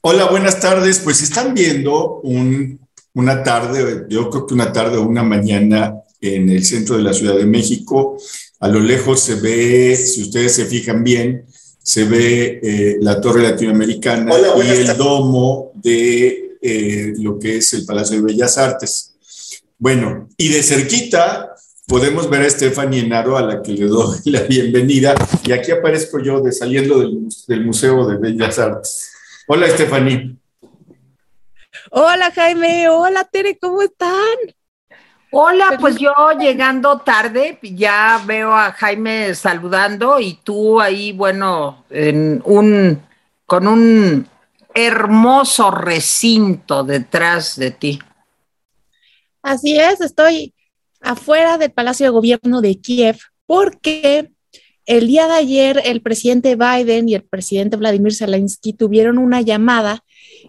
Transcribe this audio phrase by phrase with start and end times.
[0.00, 1.00] Hola, buenas tardes.
[1.00, 6.64] Pues están viendo una tarde, yo creo que una tarde o una mañana en el
[6.64, 8.16] centro de la Ciudad de México.
[8.60, 11.46] A lo lejos se ve, si ustedes se fijan bien,
[11.82, 14.32] se ve eh, la torre latinoamericana
[14.64, 19.14] y el domo de eh, lo que es el Palacio de Bellas Artes.
[19.78, 21.56] Bueno, y de cerquita
[21.88, 25.16] podemos ver a Stephanie Enaro, a la que le doy la bienvenida.
[25.44, 29.17] Y aquí aparezco yo de saliendo del, del Museo de Bellas Artes.
[29.50, 30.36] Hola, Stephanie.
[31.90, 32.90] Hola, Jaime.
[32.90, 34.36] Hola, Tere, ¿cómo están?
[35.30, 42.42] Hola, pues yo llegando tarde, ya veo a Jaime saludando y tú ahí, bueno, en
[42.44, 43.02] un
[43.46, 44.28] con un
[44.74, 47.98] hermoso recinto detrás de ti.
[49.40, 50.54] Así es, estoy
[51.00, 54.30] afuera del Palacio de Gobierno de Kiev porque
[54.88, 60.02] el día de ayer el presidente Biden y el presidente Vladimir Zelensky tuvieron una llamada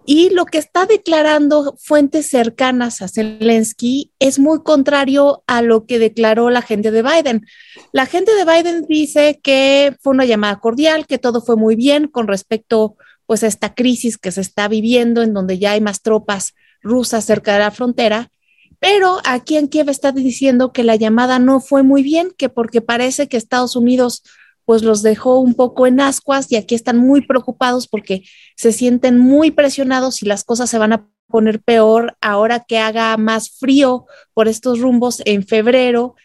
[0.05, 5.99] y lo que está declarando fuentes cercanas a Zelensky es muy contrario a lo que
[5.99, 7.45] declaró la gente de Biden.
[7.91, 12.07] La gente de Biden dice que fue una llamada cordial, que todo fue muy bien
[12.07, 16.01] con respecto pues a esta crisis que se está viviendo en donde ya hay más
[16.01, 18.31] tropas rusas cerca de la frontera
[18.79, 22.81] pero aquí en Kiev está diciendo que la llamada no fue muy bien, que porque
[22.81, 24.23] parece que Estados Unidos
[24.65, 28.23] pues los dejó un poco en ascuas y aquí están muy preocupados porque
[28.55, 33.17] se sienten muy presionados y las cosas se van a poner peor ahora que haga
[33.17, 36.15] más frío por estos rumbos en febrero,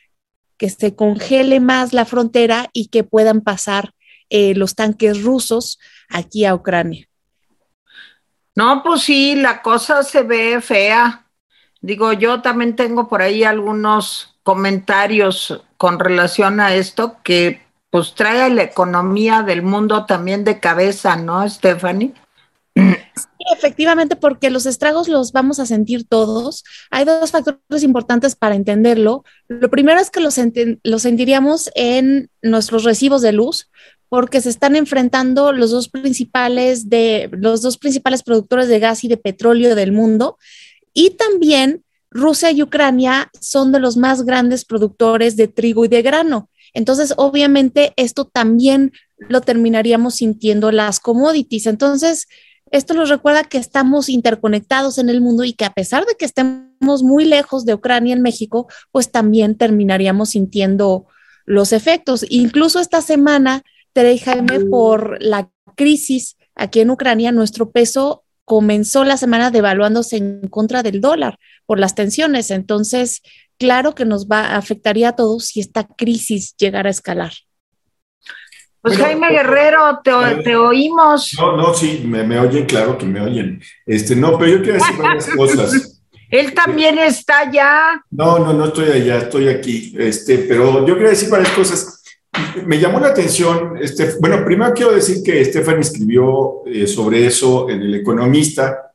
[0.58, 3.92] que se congele más la frontera y que puedan pasar
[4.28, 7.08] eh, los tanques rusos aquí a Ucrania.
[8.54, 11.23] No, pues sí, la cosa se ve fea.
[11.84, 18.48] Digo, yo también tengo por ahí algunos comentarios con relación a esto que pues trae
[18.48, 22.14] la economía del mundo también de cabeza, ¿no, Stephanie?
[22.74, 26.64] Sí, efectivamente, porque los estragos los vamos a sentir todos.
[26.90, 29.22] Hay dos factores importantes para entenderlo.
[29.48, 30.40] Lo primero es que los,
[30.84, 33.68] los sentiríamos en nuestros recibos de luz,
[34.08, 39.08] porque se están enfrentando los dos principales de los dos principales productores de gas y
[39.08, 40.38] de petróleo del mundo
[40.94, 46.00] y también Rusia y Ucrania son de los más grandes productores de trigo y de
[46.00, 46.48] grano.
[46.72, 51.66] Entonces, obviamente, esto también lo terminaríamos sintiendo las commodities.
[51.66, 52.28] Entonces,
[52.70, 56.24] esto nos recuerda que estamos interconectados en el mundo y que a pesar de que
[56.24, 61.06] estemos muy lejos de Ucrania en México, pues también terminaríamos sintiendo
[61.44, 62.24] los efectos.
[62.28, 63.62] Incluso esta semana,
[63.92, 70.48] Tere Jaime, por la crisis aquí en Ucrania, nuestro peso comenzó la semana devaluándose en
[70.48, 72.50] contra del dólar por las tensiones.
[72.50, 73.22] Entonces,
[73.58, 77.32] claro que nos va afectaría a todos si esta crisis llegara a escalar.
[78.80, 81.34] Pues Jaime Guerrero, te, oímos.
[81.38, 83.62] No, no, sí, me, oyen, claro que me oyen.
[83.86, 86.02] Este, no, pero yo quiero decir varias cosas.
[86.30, 88.04] Él también está allá.
[88.10, 89.94] No, no, no estoy allá, estoy aquí.
[89.98, 92.03] Este, pero yo quiero decir varias cosas
[92.66, 97.68] me llamó la atención, este, bueno, primero quiero decir que Estefan escribió eh, sobre eso
[97.68, 98.92] en El Economista,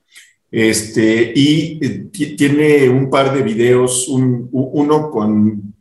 [0.52, 5.74] este, y eh, tiene un par de videos, uno con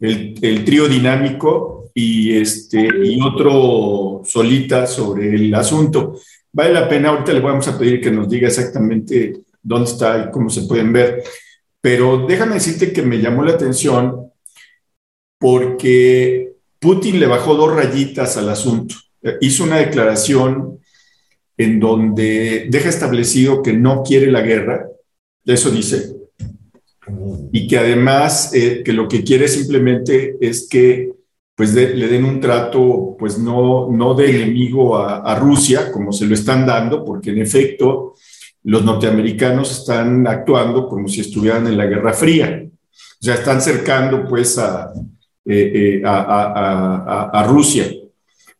[0.00, 6.18] el, trío dinámico y, este, y otro solita sobre el asunto.
[6.52, 10.30] Vale la pena, ahorita le vamos a pedir que nos diga exactamente dónde está y
[10.30, 11.22] cómo se pueden ver,
[11.80, 14.30] pero déjame decirte que me llamó la atención
[15.38, 16.47] porque
[16.78, 18.94] Putin le bajó dos rayitas al asunto.
[19.40, 20.78] Hizo una declaración
[21.56, 24.86] en donde deja establecido que no quiere la guerra,
[25.44, 26.14] eso dice,
[27.52, 31.12] y que además eh, que lo que quiere simplemente es que
[31.56, 36.26] pues le den un trato pues no, no de enemigo a, a, Rusia como se
[36.26, 38.14] lo están dando, porque en efecto
[38.62, 44.24] los norteamericanos están actuando como si estuvieran en la Guerra Fría, o sea, están cercando
[44.28, 44.92] pues a,
[45.48, 47.90] eh, eh, a, Rusia.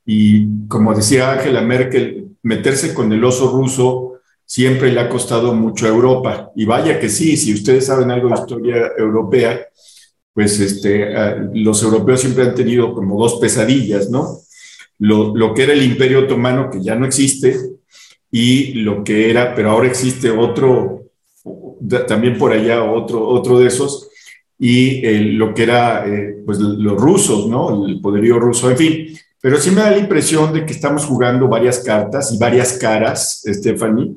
[0.07, 4.15] Y como decía Angela Merkel, meterse con el oso ruso
[4.47, 6.51] siempre le ha costado mucho a Europa.
[6.57, 9.67] Y vaya que sí, si ustedes saben algo de historia europea,
[10.33, 11.13] pues este,
[11.53, 14.39] los europeos siempre han tenido como dos pesadillas, ¿no?
[14.99, 17.57] Lo, lo, que era el imperio otomano, que ya no existe,
[18.31, 21.11] y lo que era, pero ahora existe otro,
[22.07, 24.08] también por allá otro, otro de esos,
[24.59, 25.01] y
[25.35, 27.87] lo que era eh, pues los rusos, ¿no?
[27.87, 29.07] El poderío ruso, en fin.
[29.41, 33.43] Pero sí me da la impresión de que estamos jugando varias cartas y varias caras,
[33.47, 34.17] Stephanie.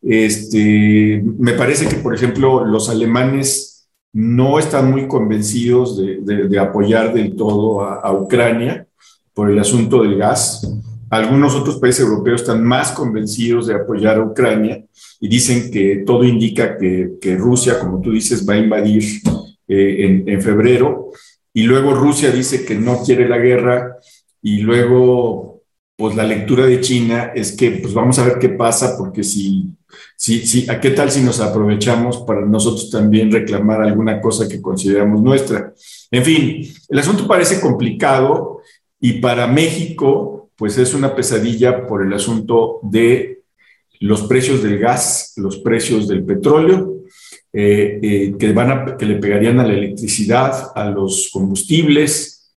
[0.00, 7.12] Este, me parece que, por ejemplo, los alemanes no están muy convencidos de, de, apoyar
[7.12, 8.86] del todo a, Ucrania
[9.34, 10.66] por el asunto del gas.
[11.10, 14.82] algunos otros países europeos están más convencidos de apoyar a Ucrania
[15.20, 19.04] y dicen que todo indica que, Rusia, como tú dices, va a invadir
[19.68, 21.10] eh, en, febrero.
[21.52, 23.96] Y luego Rusia dice que no quiere la guerra
[24.42, 25.62] y luego,
[25.96, 29.70] pues la lectura de China es que, pues vamos a ver qué pasa, porque si,
[30.16, 34.60] si, si, ¿a qué tal si nos aprovechamos para nosotros también reclamar alguna cosa que
[34.60, 35.72] consideramos nuestra?
[36.10, 38.60] En fin, el asunto parece complicado
[39.00, 43.42] y para México, pues es una pesadilla por el asunto de
[44.00, 46.95] los precios del gas, los precios del petróleo,
[47.58, 52.54] eh, eh, que, van a, que le pegarían a la electricidad, a los combustibles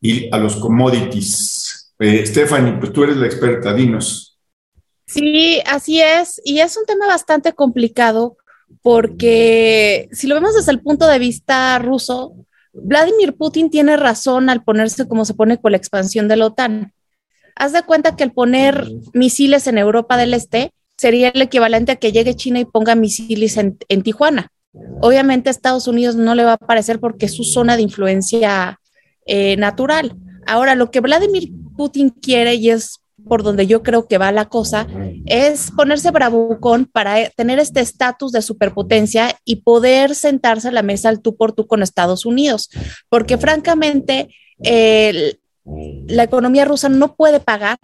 [0.00, 1.92] y a los commodities.
[1.98, 4.38] Eh, Stephanie, pues tú eres la experta, dinos.
[5.04, 6.40] Sí, así es.
[6.44, 8.36] Y es un tema bastante complicado
[8.82, 12.36] porque si lo vemos desde el punto de vista ruso,
[12.72, 16.92] Vladimir Putin tiene razón al ponerse como se pone con la expansión de la OTAN.
[17.56, 21.96] Haz de cuenta que el poner misiles en Europa del Este sería el equivalente a
[21.96, 24.50] que llegue China y ponga misiles en, Tijuana.
[25.00, 28.80] Obviamente a Estados Unidos no le va a parecer porque es su zona de influencia
[29.24, 30.16] eh, natural.
[30.46, 34.48] Ahora, lo que Vladimir Putin quiere, y es por donde yo creo que va la
[34.48, 34.86] cosa,
[35.26, 41.08] es ponerse bravucón para tener este estatus de superpotencia y poder sentarse a la mesa
[41.08, 42.70] al tú por tú con Estados Unidos.
[43.08, 44.28] Porque francamente,
[44.60, 47.78] la economía rusa no puede pagar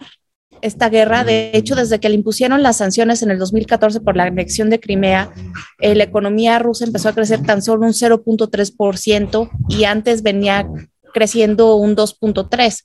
[0.61, 1.23] esta guerra.
[1.23, 4.79] De hecho, desde que le impusieron las sanciones en el 2014 por la anexión de
[4.79, 5.31] Crimea,
[5.79, 10.67] eh, la economía rusa empezó a crecer tan solo un 0.3% y antes venía
[11.13, 12.83] creciendo un 2.3%.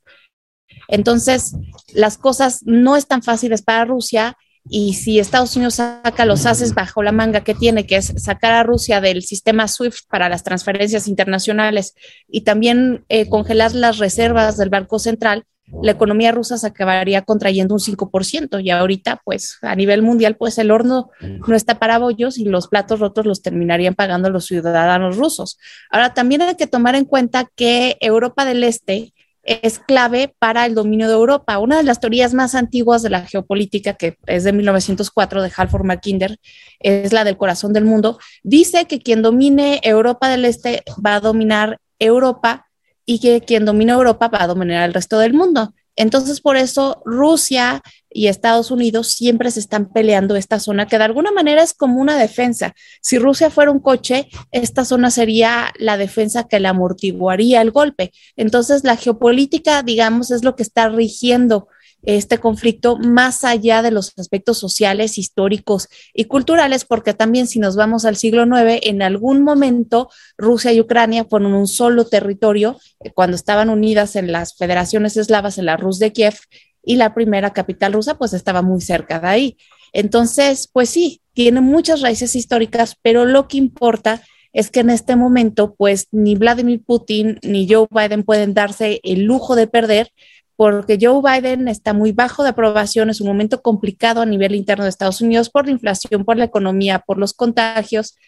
[0.88, 1.54] Entonces,
[1.94, 4.36] las cosas no están fáciles para Rusia
[4.68, 8.52] y si Estados Unidos saca los haces bajo la manga que tiene, que es sacar
[8.52, 11.94] a Rusia del sistema SWIFT para las transferencias internacionales
[12.28, 15.44] y también eh, congelar las reservas del Banco Central,
[15.82, 20.58] la economía rusa se acabaría contrayendo un 5% y ahorita pues a nivel mundial pues
[20.58, 25.16] el horno no está para bollos y los platos rotos los terminarían pagando los ciudadanos
[25.16, 25.58] rusos.
[25.90, 29.12] Ahora también hay que tomar en cuenta que Europa del Este
[29.42, 31.58] es clave para el dominio de Europa.
[31.58, 35.84] Una de las teorías más antiguas de la geopolítica, que es de 1904 de Halford
[35.84, 36.38] Mackinder,
[36.78, 41.20] es la del corazón del mundo, dice que quien domine Europa del Este va a
[41.20, 42.69] dominar Europa
[43.10, 45.74] y que quien domina Europa va a dominar el resto del mundo.
[45.96, 51.02] Entonces, por eso Rusia y Estados Unidos siempre se están peleando esta zona, que de
[51.02, 52.72] alguna manera es como una defensa.
[53.02, 58.12] Si Rusia fuera un coche, esta zona sería la defensa que le amortiguaría el golpe.
[58.36, 61.66] Entonces, la geopolítica, digamos, es lo que está rigiendo
[62.02, 67.76] este conflicto más allá de los aspectos sociales, históricos y culturales, porque también si nos
[67.76, 70.08] vamos al siglo IX, en algún momento
[70.38, 75.58] Rusia y Ucrania fueron un solo territorio eh, cuando estaban unidas en las federaciones eslavas,
[75.58, 76.34] en la Rus de Kiev,
[76.82, 79.56] y la primera capital rusa pues estaba muy cerca de ahí.
[79.92, 84.22] Entonces, pues sí, tiene muchas raíces históricas, pero lo que importa
[84.52, 89.22] es que en este momento, pues ni Vladimir Putin ni Joe Biden pueden darse el
[89.22, 90.12] lujo de perder
[90.60, 94.84] porque Joe Biden está muy bajo de aprobación, es un momento complicado a nivel interno
[94.84, 98.18] de Estados Unidos por la inflación, por la economía, por los contagios,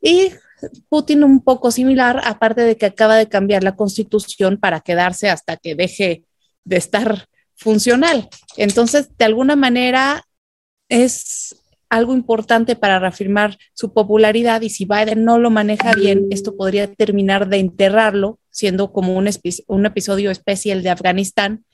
[0.00, 0.30] y
[0.88, 5.58] Putin un poco similar, aparte de que acaba de cambiar la constitución para quedarse hasta
[5.58, 6.24] que deje
[6.64, 8.30] de estar funcional.
[8.56, 10.24] Entonces, de alguna manera,
[10.88, 11.56] es
[11.90, 16.90] algo importante para reafirmar su popularidad y si Biden no lo maneja bien, esto podría
[16.90, 19.28] terminar de enterrarlo, siendo como un,
[19.66, 21.66] un episodio especial de Afganistán,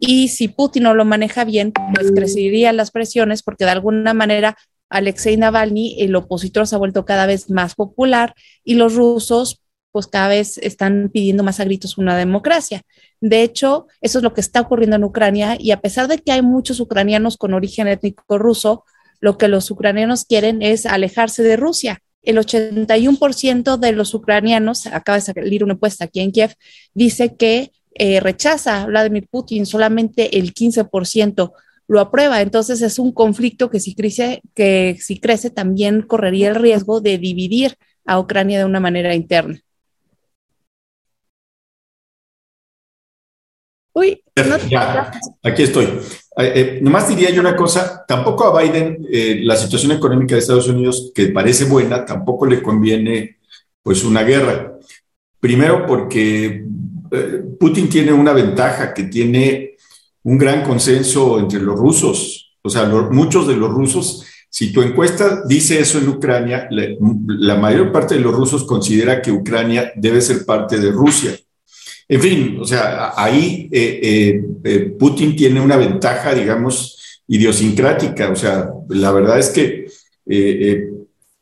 [0.00, 4.56] y si Putin no lo maneja bien, pues crecerían las presiones porque de alguna manera
[4.88, 9.60] Alexei Navalny, el opositor, se ha vuelto cada vez más popular y los rusos
[9.92, 12.82] pues cada vez están pidiendo más a gritos una democracia.
[13.20, 16.32] De hecho, eso es lo que está ocurriendo en Ucrania y a pesar de que
[16.32, 18.84] hay muchos ucranianos con origen étnico ruso,
[19.20, 22.02] lo que los ucranianos quieren es alejarse de Rusia.
[22.22, 26.54] El 81% de los ucranianos, acaba de salir una encuesta aquí en Kiev,
[26.94, 31.52] dice que eh, rechaza a Vladimir Putin, solamente el 15%
[31.86, 32.40] lo aprueba.
[32.40, 37.18] Entonces es un conflicto que si, crece, que si crece también correría el riesgo de
[37.18, 37.76] dividir
[38.06, 39.60] a Ucrania de una manera interna.
[43.92, 44.22] Uy,
[45.42, 45.84] aquí estoy.
[45.84, 49.06] Eh, eh, nomás diría yo una cosa, tampoco a Biden
[49.42, 53.36] la situación económica de Estados Unidos, que parece buena, tampoco le conviene
[53.82, 54.78] pues una guerra.
[55.38, 56.64] Primero porque
[57.58, 59.76] Putin tiene una ventaja, que tiene
[60.22, 62.54] un gran consenso entre los rusos.
[62.62, 67.90] O sea, muchos de los rusos, si tu encuesta dice eso en Ucrania, la, mayor
[67.90, 71.38] parte de los rusos considera que Ucrania debe ser parte de Rusia.
[72.08, 78.30] En fin, o sea, ahí eh, eh, Putin tiene una ventaja, digamos, idiosincrática.
[78.30, 79.86] O sea, la verdad es que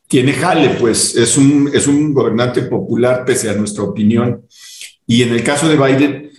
[0.07, 4.43] tiene jale, pues es un, es un gobernante popular pese a nuestra opinión.
[5.11, 6.29] Y en el caso de Biden,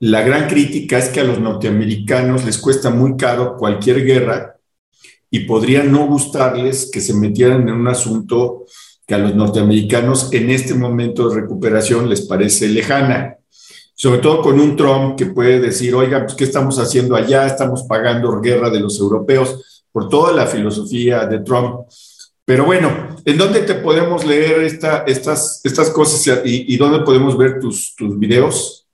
[0.00, 4.56] la gran crítica es que a los norteamericanos les cuesta muy caro cualquier guerra
[5.30, 8.64] y podría no gustarles que se metieran en un asunto
[9.06, 13.36] que a los norteamericanos en este momento de recuperación les parece lejana.
[13.94, 17.46] Sobre todo con un Trump que puede decir, oiga, pues ¿qué estamos haciendo allá?
[17.46, 21.86] Estamos pagando guerra de los europeos por toda la filosofía de Trump.
[22.46, 27.58] Pero bueno, ¿en dónde te podemos leer esta, estas, estas cosas y, dónde podemos ver
[27.58, 28.86] tus, tus videos?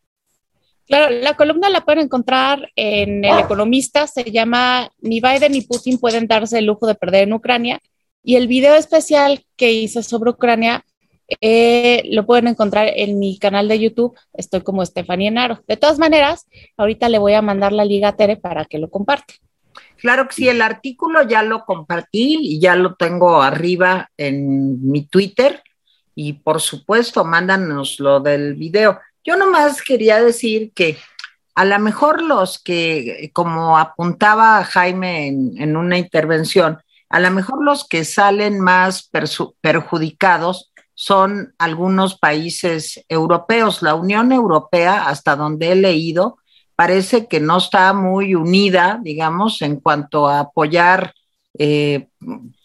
[0.86, 5.98] Claro, la columna la pueden encontrar en El Economista, se llama Ni Biden ni Putin
[5.98, 7.78] pueden darse el lujo de perder en Ucrania.
[8.24, 10.86] Y el video especial que hice sobre Ucrania
[11.42, 14.16] eh, lo pueden encontrar en mi canal de YouTube.
[14.32, 15.60] Estoy como Estefanía Naro.
[15.68, 16.46] De todas maneras,
[16.78, 19.34] ahorita le voy a mandar la liga a Tere para que lo comparte.
[20.02, 25.06] Claro que sí, el artículo ya lo compartí y ya lo tengo arriba en mi
[25.06, 25.62] Twitter.
[26.16, 28.98] Y por supuesto, mándanos lo del video.
[29.22, 30.98] Yo nomás quería decir que
[31.54, 37.86] a lo mejor los que, como apuntaba Jaime en, una intervención, a lo mejor los
[37.86, 39.08] que salen más
[39.60, 43.82] perjudicados son algunos países europeos.
[43.82, 46.38] La Unión Europea, hasta donde he leído,
[46.82, 51.14] parece que no está muy unida, digamos, en cuanto a apoyar
[51.56, 52.08] eh,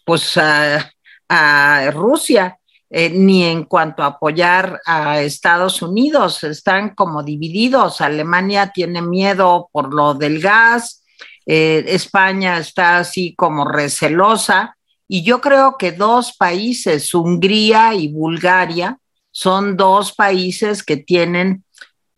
[0.04, 2.58] pues a Rusia.
[2.90, 6.42] Eh, ni en cuanto a apoyar a Estados Unidos.
[6.42, 8.00] Están como divididos.
[8.00, 11.04] Alemania tiene miedo por lo del gas,
[11.44, 14.76] eh, España está así como recelosa.
[15.06, 18.98] Y yo creo que dos países, Hungría y Bulgaria,
[19.30, 21.64] son dos países que tienen,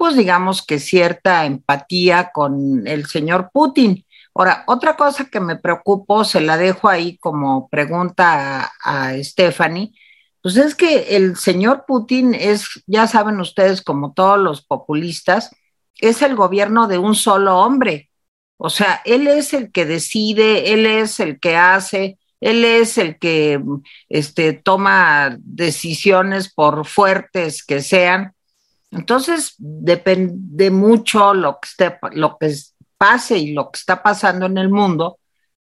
[0.01, 4.07] pues digamos que cierta empatía con el señor Putin.
[4.35, 9.93] Ahora, otra cosa que me preocupo, se la dejo ahí como pregunta a, a Stephanie,
[10.43, 15.55] pues es que el señor Putin es, ya saben ustedes, como todos los populistas,
[15.99, 18.09] es el gobierno de un solo hombre.
[18.57, 23.19] O sea, él es el que decide, él es el que hace, él es el
[23.19, 23.63] que
[24.09, 28.33] este, toma decisiones por fuertes que sean.
[28.91, 32.53] Entonces, depende mucho lo que, esté, lo que
[32.99, 35.21] pase y lo que está pasando en el mundo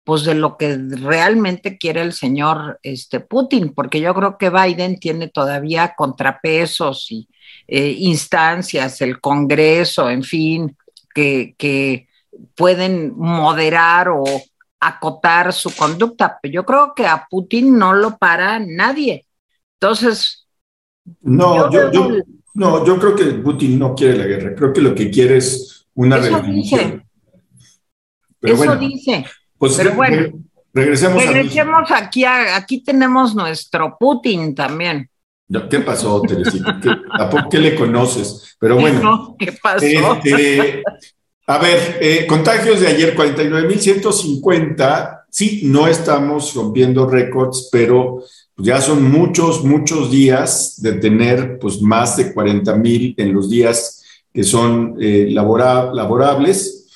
[0.04, 5.00] pues de lo que realmente quiere el señor este, Putin, porque yo creo que Biden
[5.00, 7.30] tiene todavía contrapesos y
[7.68, 10.76] eh, instancias, el Congreso, en fin,
[11.14, 12.08] que, que
[12.56, 14.24] pueden moderar o
[14.80, 16.40] acotar su conducta.
[16.42, 19.28] Pero yo creo que a Putin no lo para nadie.
[19.80, 20.48] Entonces.
[21.22, 22.10] No, yo, yo,
[22.54, 24.56] no, yo creo que Putin no quiere la guerra.
[24.56, 27.02] Creo que lo que quiere es una Eso Dice.
[28.42, 29.26] Eso dice.
[29.58, 30.34] Pues Pero bueno,
[30.74, 35.08] regresemos, regresemos aquí, aquí tenemos nuestro Putin también.
[35.70, 36.80] ¿Qué pasó, Teresita?
[37.12, 38.56] ¿A poco qué le conoces?
[38.60, 39.36] Pero bueno.
[39.38, 39.86] ¿Qué pasó?
[39.86, 40.82] Este,
[41.46, 45.26] a ver, eh, contagios de ayer, 49.150.
[45.30, 48.24] Sí, no estamos rompiendo récords, pero
[48.58, 54.04] ya son muchos, muchos días de tener pues más de 40.000 en los días
[54.34, 56.88] que son eh, laborables.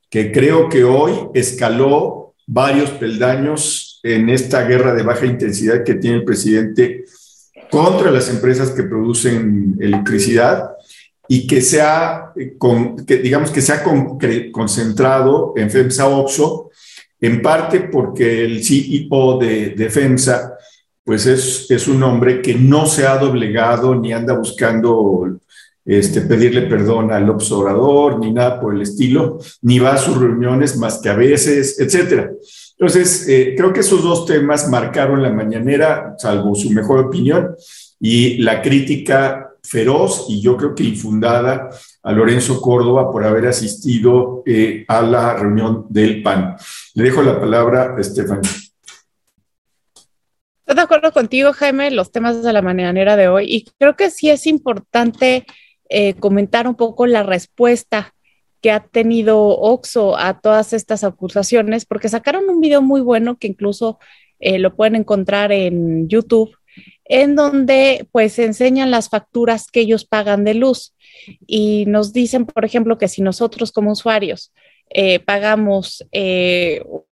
[0.09, 6.17] que creo que hoy escaló varios peldaños en esta guerra de baja intensidad que tiene
[6.17, 7.05] el presidente
[7.69, 10.76] contra las empresas que producen electricidad
[11.27, 12.31] y que se ha,
[13.05, 13.83] que digamos que se ha
[14.51, 16.71] concentrado en FEMSA OPSO,
[17.19, 20.53] en parte porque el CEO de, de FEMSA
[21.03, 25.39] pues es, es, un hombre que no se ha doblegado ni anda buscando
[25.85, 30.75] este, pedirle perdón al observador, ni nada por el estilo, ni va a sus reuniones
[30.75, 32.31] más que a veces, etcétera.
[32.77, 37.55] Entonces, eh, creo que esos dos temas marcaron la mañanera, salvo su mejor opinión,
[38.01, 41.69] y la crítica feroz y yo creo que infundada
[42.03, 46.55] a Lorenzo Córdoba por haber asistido eh, a la reunión del PAN.
[46.93, 48.41] Le dejo la palabra a Estefan.
[50.67, 54.09] Estoy de acuerdo contigo, Jaime, los temas de la mañanera de hoy y creo que
[54.09, 55.45] sí es importante
[55.89, 58.13] eh, comentar un poco la respuesta
[58.61, 63.47] que ha tenido Oxo a todas estas acusaciones, porque sacaron un video muy bueno que
[63.47, 63.99] incluso
[64.39, 66.55] eh, lo pueden encontrar en YouTube,
[67.05, 70.93] en donde pues enseñan las facturas que ellos pagan de luz
[71.45, 74.53] y nos dicen, por ejemplo, que si nosotros como usuarios
[74.89, 76.05] eh, pagamos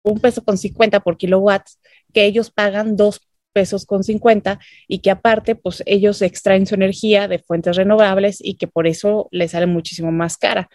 [0.04, 1.80] un peso con 50 por kilowatts,
[2.14, 3.22] que ellos pagan dos
[3.54, 8.56] pesos con 50 y que aparte, pues ellos extraen su energía de fuentes renovables y
[8.56, 10.70] que por eso les sale muchísimo más cara.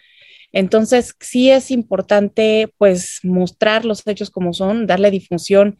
[0.51, 5.77] Entonces, sí es importante, pues, mostrar los hechos como son, darle difusión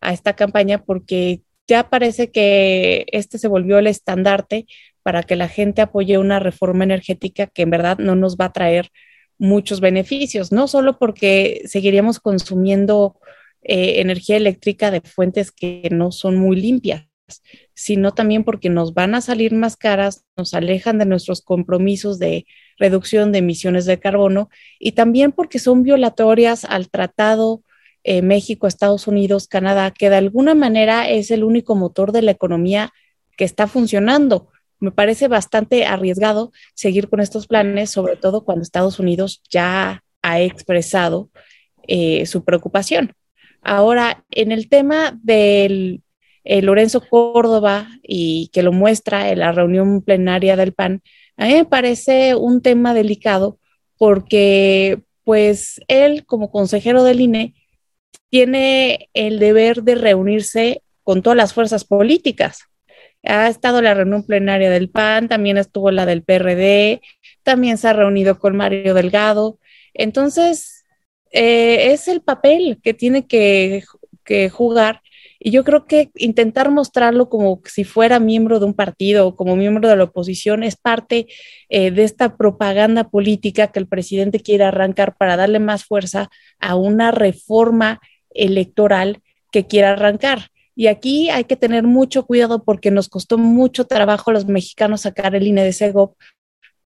[0.00, 4.66] a esta campaña porque ya parece que este se volvió el estandarte
[5.02, 8.52] para que la gente apoye una reforma energética que en verdad no nos va a
[8.52, 8.90] traer
[9.38, 13.20] muchos beneficios, no solo porque seguiríamos consumiendo
[13.62, 17.06] eh, energía eléctrica de fuentes que no son muy limpias,
[17.74, 22.46] sino también porque nos van a salir más caras, nos alejan de nuestros compromisos de
[22.78, 27.62] reducción de emisiones de carbono y también porque son violatorias al tratado
[28.10, 32.30] eh, México, Estados Unidos, Canadá, que de alguna manera es el único motor de la
[32.30, 32.90] economía
[33.36, 34.48] que está funcionando.
[34.80, 40.40] Me parece bastante arriesgado seguir con estos planes, sobre todo cuando Estados Unidos ya ha
[40.40, 41.28] expresado
[41.86, 43.12] eh, su preocupación.
[43.60, 46.02] Ahora, en el tema del
[46.44, 51.02] Lorenzo Córdoba y que lo muestra en la reunión plenaria del PAN,
[51.36, 53.58] a mí me parece un tema delicado
[53.98, 57.54] porque pues él como consejero del INE
[58.30, 62.60] tiene el deber de reunirse con todas las fuerzas políticas.
[63.24, 67.00] Ha estado la reunión plenaria del PAN, también estuvo la del PRD,
[67.42, 69.58] también se ha reunido con Mario Delgado.
[69.94, 70.84] Entonces,
[71.30, 73.82] eh, es el papel que tiene que,
[74.50, 75.00] jugar.
[75.40, 79.56] Y yo creo que intentar mostrarlo como si fuera miembro de un partido o como
[79.56, 81.26] miembro de la oposición es parte
[81.70, 86.76] eh, de esta propaganda política que el presidente quiere arrancar para darle más fuerza a
[86.76, 90.50] una reforma electoral que quiera arrancar.
[90.74, 95.02] Y aquí hay que tener mucho cuidado porque nos costó mucho trabajo a los mexicanos
[95.02, 96.14] sacar el INE de Segov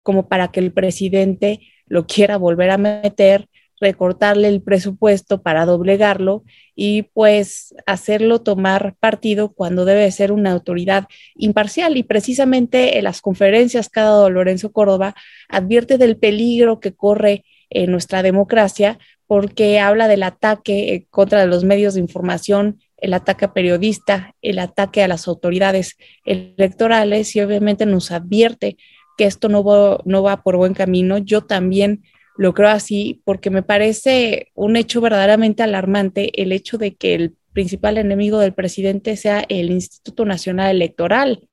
[0.02, 3.48] como para que el presidente lo quiera volver a meter
[3.82, 6.44] recortarle el presupuesto para doblegarlo
[6.76, 11.96] y pues hacerlo tomar partido cuando debe ser una autoridad imparcial.
[11.96, 15.16] Y precisamente en las conferencias que ha dado Lorenzo Córdoba
[15.48, 21.94] advierte del peligro que corre en nuestra democracia porque habla del ataque contra los medios
[21.94, 28.10] de información, el ataque a periodistas, el ataque a las autoridades electorales y obviamente nos
[28.10, 28.76] advierte
[29.16, 31.18] que esto no va, no va por buen camino.
[31.18, 32.02] Yo también
[32.36, 37.36] lo creo así porque me parece un hecho verdaderamente alarmante el hecho de que el
[37.52, 41.48] principal enemigo del presidente sea el Instituto Nacional Electoral,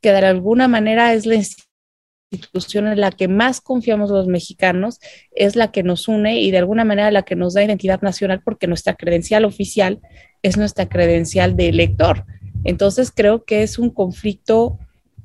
[0.00, 1.34] que de alguna manera es la
[2.36, 4.98] institución en la que más confiamos los mexicanos,
[5.32, 8.42] es la que nos une y de alguna manera la que nos da identidad nacional
[8.44, 10.00] porque nuestra credencial oficial
[10.42, 12.24] es nuestra credencial de elector.
[12.64, 14.78] Entonces creo que es un conflicto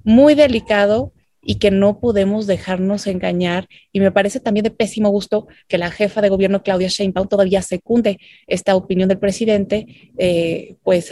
[0.03, 3.69] muy delicado y que no podemos dejarnos engañar.
[3.93, 7.61] Y me parece también de pésimo gusto que la jefa de gobierno, Claudia Sheinbaum, todavía
[7.61, 11.11] secunde esta opinión del presidente, eh, pues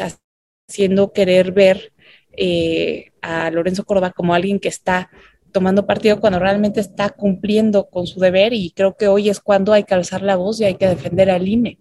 [0.68, 1.94] haciendo querer ver
[2.36, 5.10] eh, a Lorenzo Córdoba como alguien que está
[5.56, 9.72] tomando partido cuando realmente está cumpliendo con su deber y creo que hoy es cuando
[9.72, 11.80] hay que alzar la voz y hay que defender al INE.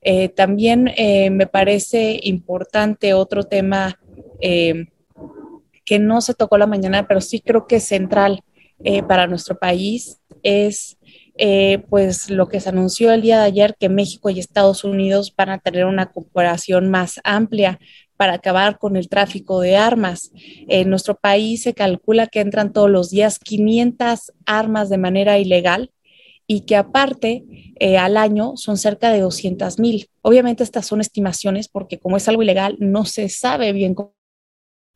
[0.00, 0.90] Eh, también
[1.32, 4.00] me parece importante otro tema
[5.90, 8.42] que no se tocó la mañana, pero sí creo que es central
[8.82, 10.96] eh, para nuestro país, es
[11.36, 15.34] eh, pues lo que se anunció el día de ayer, que México y Estados Unidos
[15.36, 17.78] van a tener una cooperación más amplia
[18.20, 20.30] para acabar con el tráfico de armas.
[20.68, 25.90] En nuestro país se calcula que entran todos los días 500 armas de manera ilegal
[26.46, 27.46] y que aparte
[27.80, 30.10] eh, al año son cerca de 200 mil.
[30.20, 34.12] Obviamente estas son estimaciones porque como es algo ilegal no se sabe bien cómo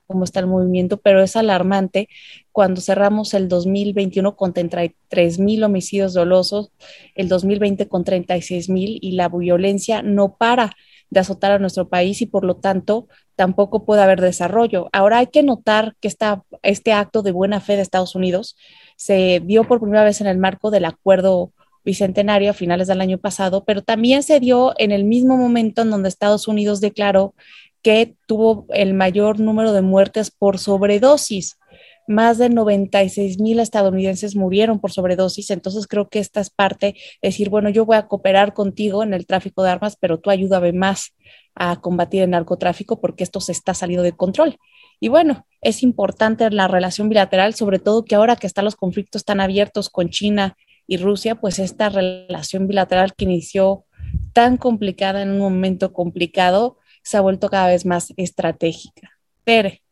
[0.06, 2.10] cómo está el movimiento, pero es alarmante
[2.52, 6.72] cuando cerramos el 2021 con 33 mil homicidios dolosos,
[7.14, 10.76] el 2020 con 36 mil y la violencia no para
[11.14, 14.88] de azotar a nuestro país y por lo tanto tampoco puede haber desarrollo.
[14.92, 18.56] Ahora hay que notar que esta, este acto de buena fe de Estados Unidos
[18.96, 21.52] se dio por primera vez en el marco del acuerdo
[21.84, 25.90] bicentenario a finales del año pasado, pero también se dio en el mismo momento en
[25.90, 27.34] donde Estados Unidos declaró
[27.82, 31.58] que tuvo el mayor número de muertes por sobredosis.
[32.06, 36.86] Más de 96 mil estadounidenses murieron por sobredosis, entonces creo que esta es parte
[37.22, 40.30] de decir, bueno, yo voy a cooperar contigo en el tráfico de armas, pero tú
[40.30, 41.14] ayúdame más
[41.54, 44.58] a combatir el narcotráfico porque esto se está saliendo de control.
[45.00, 49.24] Y bueno, es importante la relación bilateral, sobre todo que ahora que están los conflictos
[49.24, 53.84] tan abiertos con China y Rusia, pues esta relación bilateral que inició
[54.32, 59.10] tan complicada en un momento complicado, se ha vuelto cada vez más estratégica.
[59.44, 59.83] Pere.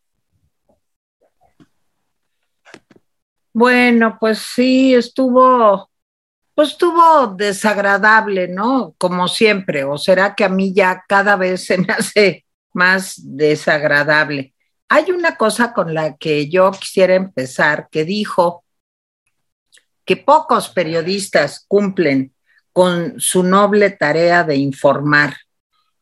[3.53, 5.91] Bueno, pues sí, estuvo,
[6.55, 8.95] pues estuvo desagradable, ¿no?
[8.99, 14.55] Como siempre, o será que a mí ya cada vez se me hace más desagradable.
[14.89, 18.65] Hay una cosa con la que yo quisiera empezar, que dijo
[20.05, 22.35] que pocos periodistas cumplen
[22.73, 25.37] con su noble tarea de informar,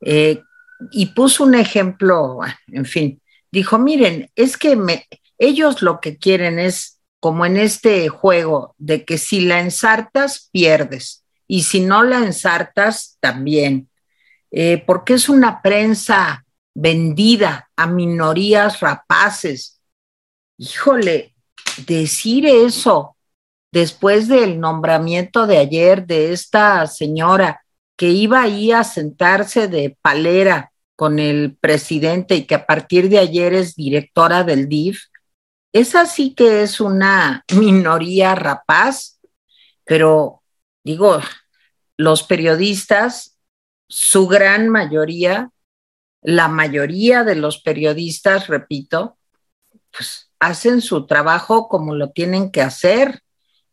[0.01, 0.43] eh,
[0.91, 4.79] y puso un ejemplo, en fin, dijo, miren, es que
[5.39, 11.25] ellos lo que quieren es, como en este juego, de que si la ensartas, pierdes,
[11.47, 13.89] y si no la ensartas, también,
[14.51, 19.81] eh, porque es una prensa vendida a minorías rapaces.
[20.57, 21.35] Híjole,
[21.87, 23.17] decir eso
[23.73, 27.63] después del nombramiento de ayer de esta señora
[27.97, 33.19] que iba ahí a sentarse de palera con el presidente y que a partir de
[33.19, 35.05] ayer es directora del DIF,
[35.73, 39.21] esa sí que es una minoría rapaz,
[39.85, 40.43] pero
[40.85, 41.21] digo,
[41.97, 43.39] los periodistas,
[43.89, 45.51] su gran mayoría,
[46.23, 49.19] la mayoría de los periodistas, repito,
[49.91, 53.23] pues hacen su trabajo como lo tienen que hacer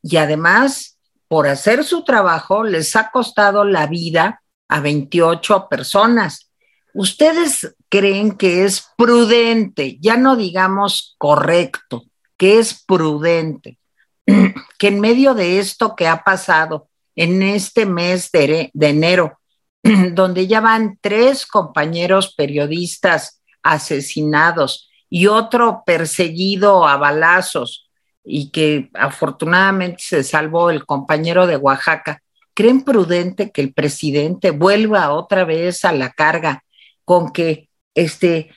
[0.01, 6.51] y además, por hacer su trabajo, les ha costado la vida a 28 personas.
[6.93, 12.05] ¿Ustedes creen que es prudente, ya no digamos correcto,
[12.37, 13.77] que es prudente,
[14.79, 19.39] que en medio de esto que ha pasado en este mes de, enero,
[20.11, 27.89] donde ya van tres compañeros periodistas asesinados y otro perseguido a balazos
[28.23, 32.21] y que afortunadamente se salvó el compañero de Oaxaca,
[32.53, 36.63] ¿creen prudente que el presidente vuelva otra vez a la carga
[37.05, 37.66] con que
[37.97, 38.51] este,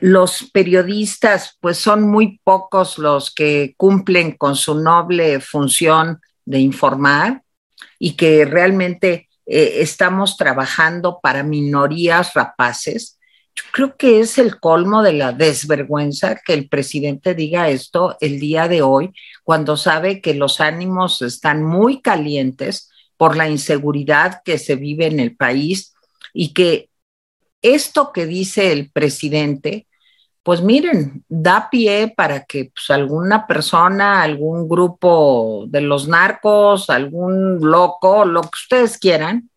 [0.00, 7.42] los periodistas, pues son muy pocos los que cumplen con su noble función de informar
[7.98, 13.18] y que realmente eh, estamos trabajando para minorías rapaces.
[13.54, 18.40] Yo creo que es el colmo de la desvergüenza que el presidente diga esto el
[18.40, 19.12] día de hoy,
[19.44, 25.20] cuando sabe que los ánimos están muy calientes por la inseguridad que se vive en
[25.20, 25.94] el país
[26.32, 26.88] y que
[27.74, 29.86] esto que dice el presidente,
[30.42, 37.58] pues miren, da pie para que pues, alguna persona, algún grupo de los narcos, algún
[37.60, 39.50] loco, lo que ustedes quieran,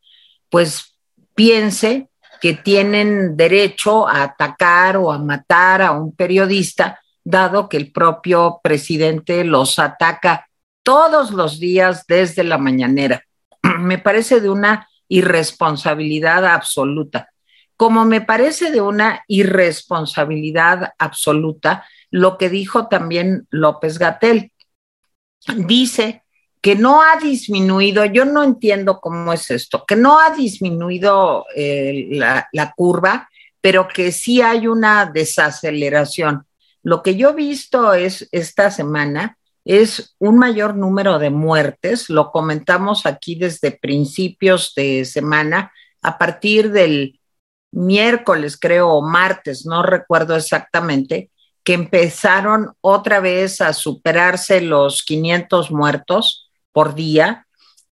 [0.49, 0.95] pues
[1.35, 2.09] piense
[2.41, 8.59] que tienen derecho a atacar o a matar a un periodista, dado que el propio
[8.63, 10.47] presidente los ataca
[10.81, 13.23] todos los días desde la mañanera.
[13.79, 17.29] Me parece de una irresponsabilidad absoluta
[17.79, 24.51] como me parece de una irresponsabilidad absoluta lo que dijo también López Gatel.
[25.55, 26.23] Dice
[26.59, 32.09] que no ha disminuido, yo no entiendo cómo es esto, que no ha disminuido eh,
[32.11, 33.29] la, curva,
[33.61, 36.45] pero que sí hay una desaceleración.
[36.83, 42.29] Lo que yo he visto es esta semana es un mayor número de muertes, lo
[42.31, 47.18] comentamos aquí desde principios de semana, a partir del
[47.71, 51.29] miércoles, creo, o martes, no recuerdo exactamente,
[51.63, 57.45] que empezaron otra vez a superarse los 500 muertos por día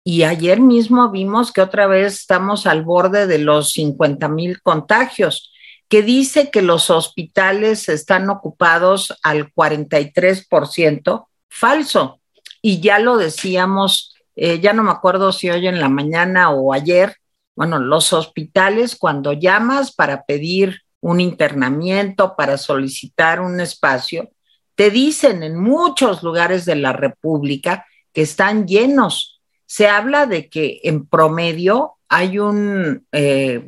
[0.09, 5.51] y ayer mismo vimos que otra vez estamos al borde de los 50 mil contagios,
[5.89, 12.21] que dice que los hospitales están ocupados al 43%, falso.
[12.61, 16.71] Y ya lo decíamos, eh, ya no me acuerdo si hoy en la mañana o
[16.71, 17.17] ayer,
[17.57, 24.29] bueno, los hospitales cuando llamas para pedir un internamiento, para solicitar un espacio,
[24.75, 29.41] te dicen en muchos lugares de la República que están llenos.
[29.65, 33.65] Se habla de que en promedio hay un, eh,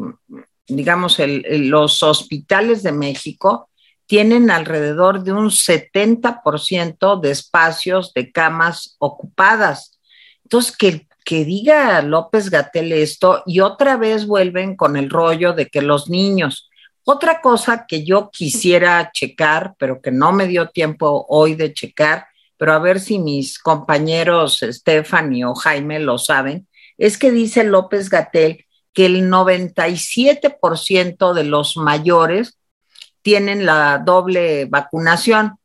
[0.67, 3.69] digamos, los hospitales de México
[4.05, 9.99] tienen alrededor de un 70% de espacios de camas ocupadas.
[10.43, 15.67] Entonces, que, que diga López Gatel esto y otra vez vuelven con el rollo de
[15.67, 16.69] que los niños,
[17.03, 22.27] otra cosa que yo quisiera checar, pero que no me dio tiempo hoy de checar,
[22.57, 28.09] pero a ver si mis compañeros Stephanie o Jaime lo saben, es que dice López
[28.09, 32.59] Gatel que el 97% de los mayores
[33.21, 35.57] tienen la doble vacunación.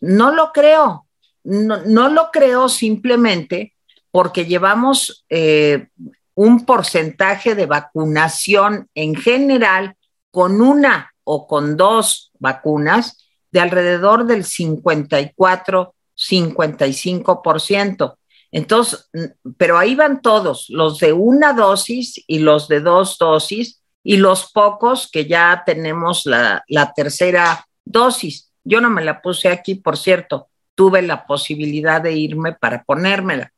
[0.00, 1.06] No lo creo,
[1.44, 3.74] no, lo creo simplemente
[4.18, 5.90] porque llevamos eh,
[6.34, 9.94] un porcentaje de vacunación en general
[10.32, 18.16] con una o con dos vacunas de alrededor del 54, 55%.
[18.50, 19.08] Entonces,
[19.56, 24.50] pero ahí van todos, los de una dosis y los de dos dosis y los
[24.50, 28.50] pocos que ya tenemos la tercera dosis.
[28.64, 33.52] Yo no me la puse aquí, por cierto, tuve la posibilidad de irme para ponérmela,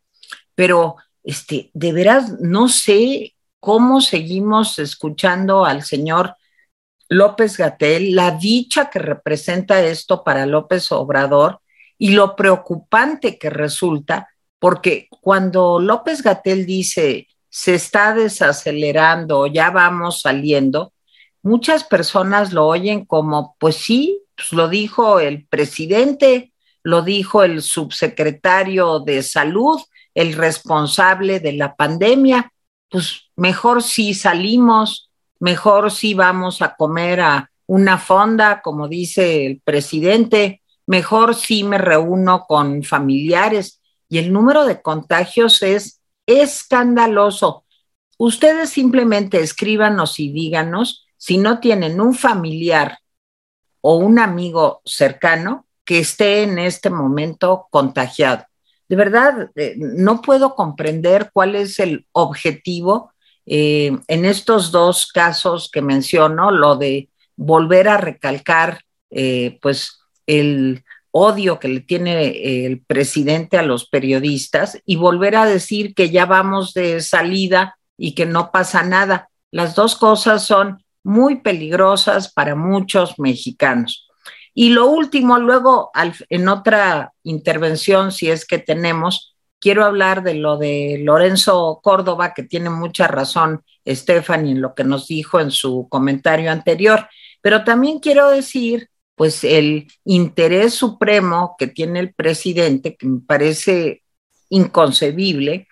[0.61, 6.37] pero este, de veras no sé cómo seguimos escuchando al señor
[7.09, 11.63] López Gatel, la dicha que representa esto para López Obrador
[11.97, 20.21] y lo preocupante que resulta, porque cuando López Gatel dice se está desacelerando, ya vamos
[20.21, 20.93] saliendo,
[21.43, 27.63] muchas personas lo oyen como, pues sí, pues lo dijo el presidente, lo dijo el
[27.63, 29.81] subsecretario de salud,
[30.15, 32.53] el responsable de la pandemia,
[32.89, 39.61] pues mejor si salimos, mejor si vamos a comer a una fonda, como dice el
[39.61, 43.81] presidente, mejor si me reúno con familiares.
[44.09, 47.65] Y el número de contagios es escandaloso.
[48.19, 52.99] Ustedes simplemente escríbanos y díganos si no tienen un familiar
[53.81, 58.50] o un amigo cercano que esté en este momento contagiado.
[58.91, 63.13] De verdad, eh, no puedo comprender cuál es el objetivo
[63.47, 70.83] eh, en estos dos casos que menciono, lo de volver a recalcar, eh, pues, el
[71.13, 76.27] odio que le tiene el presidente a los periodistas y volver a decir que ya
[76.27, 79.31] vamos de salida y que no pasa nada.
[79.53, 84.10] Las dos cosas son muy peligrosas para muchos mexicanos.
[84.55, 85.91] Y lo último, luego
[86.29, 92.43] en otra intervención, si es que tenemos, quiero hablar de lo de Lorenzo Córdoba, que
[92.43, 97.09] tiene mucha razón Stephanie en lo que nos dijo en su comentario anterior,
[97.41, 104.03] pero también quiero decir, pues, el interés supremo que tiene el presidente, que me parece
[104.49, 105.69] inconcebible,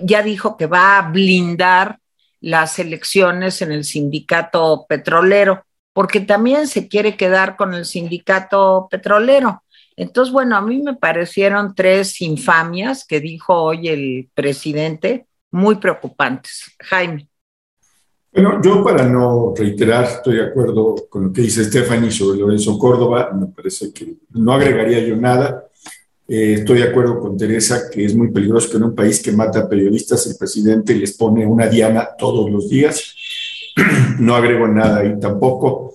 [0.00, 1.98] ya dijo que va a blindar
[2.40, 5.64] las elecciones en el sindicato petrolero,
[6.00, 9.64] porque también se quiere quedar con el sindicato petrolero.
[9.98, 16.74] Entonces, bueno, a mí me parecieron tres infamias que dijo hoy el presidente, muy preocupantes.
[16.78, 17.28] Jaime.
[18.32, 22.78] Bueno, yo para no reiterar, estoy de acuerdo con lo que dice Stephanie sobre Lorenzo
[22.78, 25.66] Córdoba, me parece que no agregaría yo nada.
[26.26, 29.32] Eh, estoy de acuerdo con Teresa que es muy peligroso que en un país que
[29.32, 33.14] mata periodistas el presidente les pone una diana todos los días.
[34.18, 35.94] no agrego nada ahí tampoco.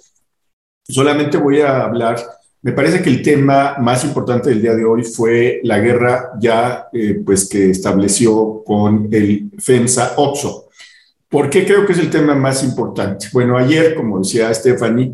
[0.88, 2.18] Solamente voy a hablar
[2.66, 6.88] me parece que el tema más importante del día de hoy fue la guerra ya
[6.92, 10.70] eh, pues que estableció con el FEMSA OXO.
[11.30, 13.28] ¿Por qué creo que es el tema más importante?
[13.32, 15.14] Bueno, ayer, como decía Stephanie,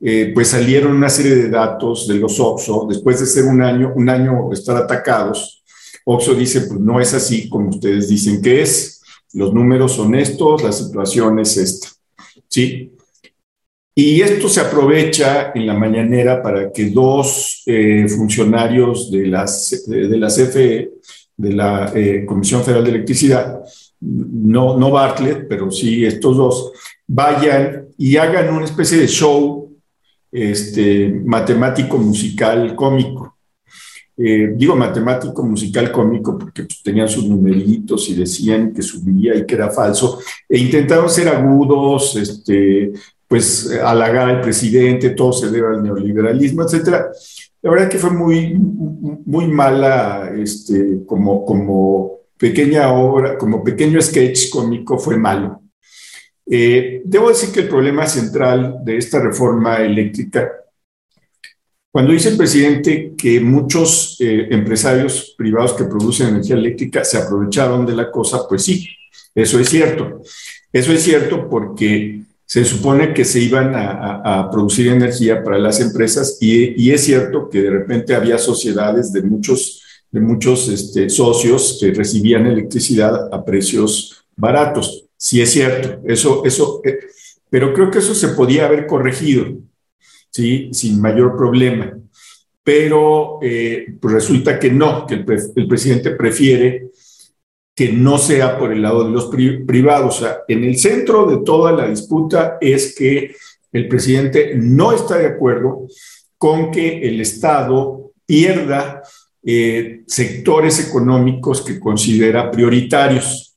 [0.00, 3.92] eh, pues salieron una serie de datos de los OXO, después de ser un año,
[3.94, 5.62] un año estar atacados,
[6.04, 9.00] OXO dice, pues no es así como ustedes dicen que es,
[9.32, 11.86] los números son estos, la situación es esta,
[12.50, 12.92] ¿sí?
[13.94, 20.16] Y esto se aprovecha en la mañanera para que dos eh, funcionarios de, las, de,
[20.16, 20.90] la CFE,
[21.36, 23.60] de la eh, Comisión Federal de Electricidad,
[24.00, 26.72] no, no Bartlett, pero sí estos dos,
[27.06, 29.70] vayan y hagan una especie de show
[30.32, 33.36] este, matemático, musical, cómico.
[34.22, 39.46] Eh, digo matemático, musical, cómico, porque pues, tenían sus numeritos y decían que subía y
[39.46, 42.92] que era falso, e intentaron ser agudos, este,
[43.26, 47.10] pues halagar al presidente, todo se debe al neoliberalismo, etcétera.
[47.62, 54.50] La verdad que fue muy, muy mala, este, como, como pequeña obra, como pequeño sketch
[54.50, 55.62] cómico, fue malo.
[56.46, 60.50] Eh, debo decir que el problema central de esta reforma eléctrica,
[61.90, 67.84] cuando dice el presidente que muchos eh, empresarios privados que producen energía eléctrica se aprovecharon
[67.84, 68.88] de la cosa, pues sí,
[69.34, 70.22] eso es cierto.
[70.72, 76.36] Eso es cierto porque se supone que se iban a, producir energía para las empresas
[76.40, 81.92] y, es cierto que de repente había sociedades de muchos, de muchos este, socios que
[81.92, 85.04] recibían electricidad a precios baratos.
[85.16, 86.98] Sí es cierto, eso, eso, eh,
[87.48, 89.46] pero creo que eso se podía haber corregido,
[90.30, 90.70] ¿sí?
[90.72, 91.96] Sin mayor problema.
[92.62, 96.90] Pero eh, pues resulta que no, que el, presidente prefiere
[97.74, 100.18] que no sea por el lado de los privados.
[100.18, 103.34] O sea, en el centro de toda la disputa es que
[103.72, 105.86] el presidente no está de acuerdo
[106.36, 109.02] con que el Estado pierda
[109.42, 113.49] eh, sectores económicos que considera prioritarios.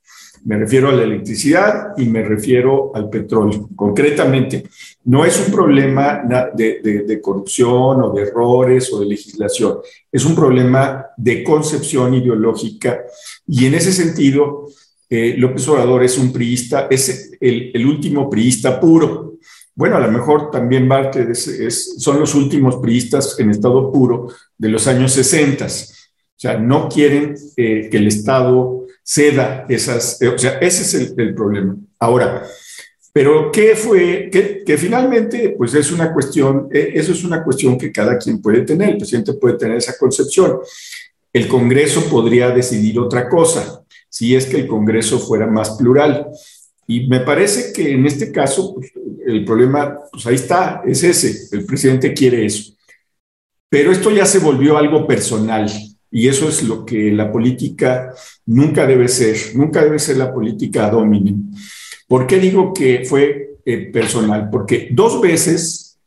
[0.45, 3.69] Me refiero a la electricidad y me refiero al petróleo.
[3.75, 4.65] Concretamente,
[5.05, 6.21] no es un problema
[6.53, 9.77] de, corrupción o de errores o de legislación,
[10.11, 13.03] es un problema de concepción ideológica
[13.47, 14.67] y en ese sentido,
[15.09, 19.35] eh, López Obrador es un priista, es el, último priista puro.
[19.75, 24.27] Bueno, a lo mejor también Bartlett son los últimos priistas en estado puro
[24.57, 25.65] de los años 60.
[25.65, 25.69] O
[26.35, 31.35] sea, no quieren eh, que el Estado ceda esas, eh, o sea, ese es el,
[31.35, 31.75] problema.
[31.99, 32.43] Ahora,
[33.11, 34.29] pero ¿qué fue?
[34.31, 38.61] Que, finalmente, pues es una cuestión, eh, eso es una cuestión que cada quien puede
[38.61, 40.59] tener, el presidente puede tener esa concepción.
[41.31, 46.27] El Congreso podría decidir otra cosa, si es que el Congreso fuera más plural.
[46.87, 48.91] Y me parece que en este caso, pues,
[49.25, 52.73] el problema, pues ahí está, es ese, el presidente quiere eso.
[53.69, 55.71] Pero esto ya se volvió algo personal.
[56.15, 58.13] Y eso es lo que la política
[58.45, 61.51] nunca debe ser, nunca debe ser la política dominion.
[62.07, 64.47] ¿Por qué digo que fue eh, personal?
[64.51, 65.97] Porque dos veces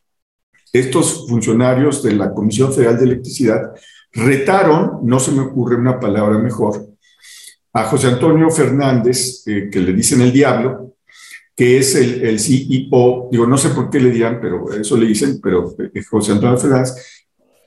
[0.72, 3.72] estos funcionarios de la Comisión Federal de Electricidad
[4.12, 6.86] retaron, no se me ocurre una palabra mejor,
[7.72, 10.94] a José Antonio Fernández, eh, que le dicen el diablo,
[11.56, 15.06] que es el, el, CEO, digo, no sé por qué le dirán, pero eso le
[15.06, 16.92] dicen, pero eh, José Antonio Fernández,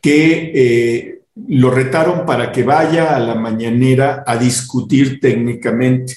[0.02, 6.16] que lo retaron para que vaya a la mañanera a discutir técnicamente.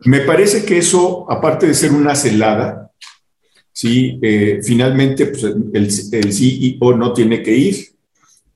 [0.00, 2.90] Me parece que eso, aparte de ser una celada,
[3.72, 4.18] ¿sí?
[4.22, 7.76] Eh, finalmente pues, el, CEO no tiene que ir,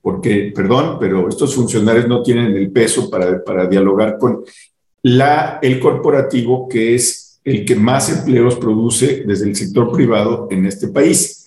[0.01, 4.43] porque, perdón, pero estos funcionarios no tienen el peso para, para dialogar con
[5.03, 10.65] la, el corporativo, que es el que más empleos produce desde el sector privado en
[10.65, 11.45] este país.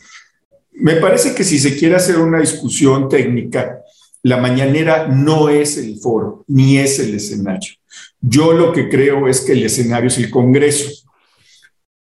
[0.72, 3.83] Me parece que si se quiere hacer una discusión técnica,
[4.24, 7.74] la mañanera no es el foro, ni es el escenario.
[8.20, 10.90] Yo lo que creo es que el escenario es el Congreso,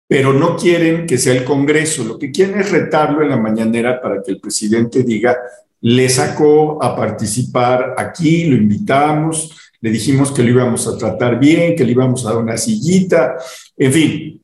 [0.07, 2.05] pero no quieren que sea el Congreso.
[2.05, 5.37] Lo que quieren es retarlo en la mañanera para que el presidente diga,
[5.81, 11.75] le sacó a participar aquí, lo invitamos, le dijimos que lo íbamos a tratar bien,
[11.75, 13.35] que le íbamos a dar una sillita,
[13.75, 14.41] en fin,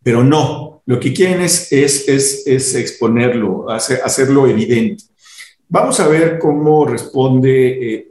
[0.00, 2.08] pero no, lo que quieren es, es,
[2.46, 5.02] es, exponerlo, hacerlo evidente.
[5.68, 8.08] Vamos a ver cómo responde eh,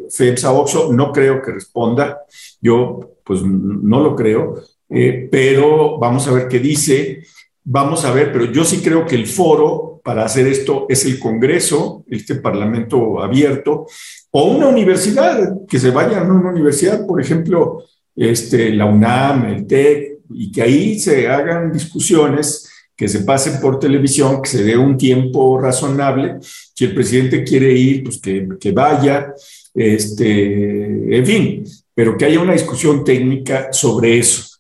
[0.48, 0.92] Oxo.
[0.92, 2.22] No creo que responda.
[2.62, 4.56] Yo, pues, no lo creo.
[4.90, 7.24] Eh, pero vamos a ver qué dice.
[7.64, 11.18] Vamos a ver, pero yo sí creo que el foro para hacer esto es el
[11.18, 13.88] Congreso, este Parlamento abierto,
[14.32, 19.66] o una universidad, que se vayan a una universidad, por ejemplo, este, la UNAM, el
[19.66, 24.78] TEC, y que ahí se hagan discusiones que se pase por televisión, que se dé
[24.78, 26.38] un tiempo razonable.
[26.42, 29.34] Si el presidente quiere ir, pues que, que vaya,
[29.74, 34.60] este, en fin, pero que haya una discusión técnica sobre eso.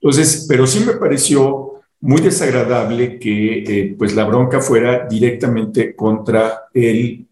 [0.00, 6.68] Entonces, pero sí me pareció muy desagradable que eh, pues la bronca fuera directamente contra
[6.72, 7.26] el,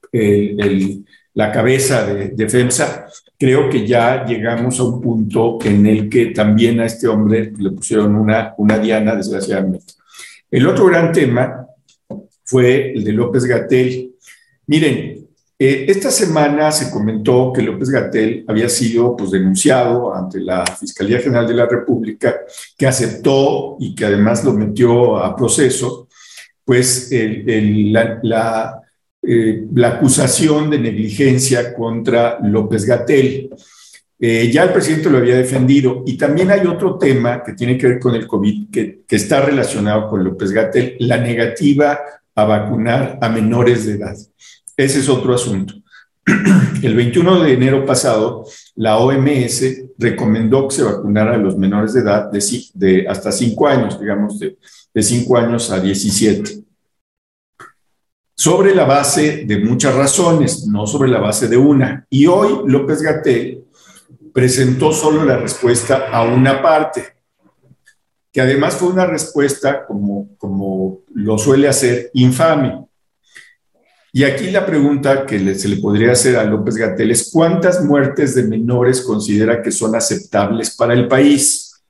[1.34, 3.06] la cabeza de defensa.
[3.38, 7.70] Creo que ya llegamos a un punto en el que también a este hombre le
[7.70, 9.94] pusieron una, una diana, desgraciadamente.
[10.50, 11.66] El otro gran tema
[12.44, 14.14] fue el de López Gatel.
[14.66, 15.26] Miren,
[15.58, 21.18] eh, esta semana se comentó que López Gatel había sido pues, denunciado ante la Fiscalía
[21.18, 22.40] General de la República,
[22.76, 26.08] que aceptó y que además lo metió a proceso,
[26.64, 28.82] pues la,
[29.22, 33.50] eh, la acusación de negligencia contra López Gatel.
[34.18, 37.86] Eh, ya el presidente lo había defendido y también hay otro tema que tiene que
[37.86, 42.00] ver con el COVID que, está relacionado con López Gatel, la negativa
[42.34, 44.16] a vacunar a menores de edad.
[44.76, 45.74] Ese es otro asunto.
[46.82, 48.44] El 21 de enero pasado,
[48.74, 49.62] la OMS
[49.96, 52.42] recomendó que se vacunara a los menores de edad de,
[52.74, 54.58] de hasta 5 años, digamos, de,
[54.92, 56.66] de 5 años a 17
[58.38, 62.06] sobre la base de muchas razones, no sobre la base de una.
[62.10, 63.65] Y hoy López Gatel
[64.36, 67.02] presentó solo la respuesta a una parte,
[68.30, 72.84] que además fue una respuesta, como, como lo suele hacer, infame.
[74.12, 78.34] Y aquí la pregunta que se le podría hacer a López Gatel es, ¿cuántas muertes
[78.34, 81.82] de menores considera que son aceptables para el país?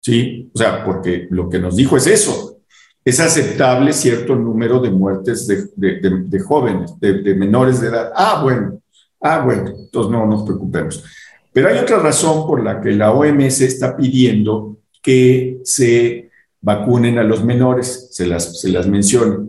[0.00, 2.58] Sí, o sea, porque lo que nos dijo es eso.
[3.04, 8.10] Es aceptable cierto número de muertes de, de jóvenes, de, menores de edad.
[8.16, 8.82] Ah, bueno,
[9.20, 11.04] ah, bueno, entonces no nos preocupemos.
[11.52, 16.30] Pero hay otra razón por la que la OMS está pidiendo que se
[16.60, 19.48] vacunen a los menores, se las, se las menciono,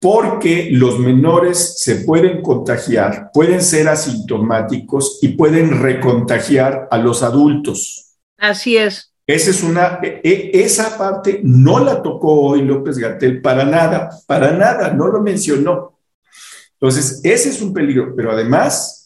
[0.00, 8.16] porque los menores se pueden contagiar, pueden ser asintomáticos y pueden recontagiar a los adultos.
[8.38, 9.12] Así es.
[9.26, 14.10] Esa es una, e, e, esa parte no la tocó hoy López Gatel para nada,
[14.26, 15.98] para nada, no lo mencionó.
[16.72, 18.99] Entonces, ese es un peligro, pero además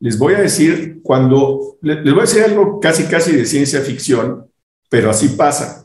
[0.00, 4.46] les voy a decir cuando, les voy a decir algo casi casi de ciencia ficción,
[4.88, 5.84] pero así pasa.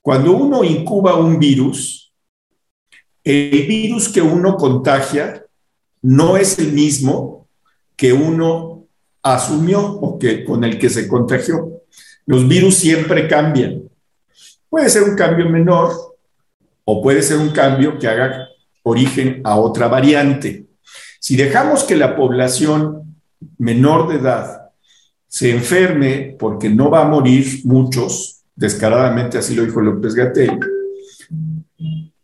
[0.00, 2.12] Cuando uno incuba un virus,
[3.24, 5.44] el virus que uno contagia
[6.02, 7.48] no es el mismo
[7.96, 8.86] que uno
[9.22, 11.82] asumió o que con el que se contagió.
[12.24, 13.82] Los virus siempre cambian.
[14.70, 15.92] Puede ser un cambio menor
[16.84, 18.48] o puede ser un cambio que haga
[18.82, 20.66] origen a otra variante.
[21.20, 23.07] Si dejamos que la población
[23.58, 24.70] menor de edad
[25.26, 30.58] se enferme porque no va a morir muchos, descaradamente así lo dijo López Gatel,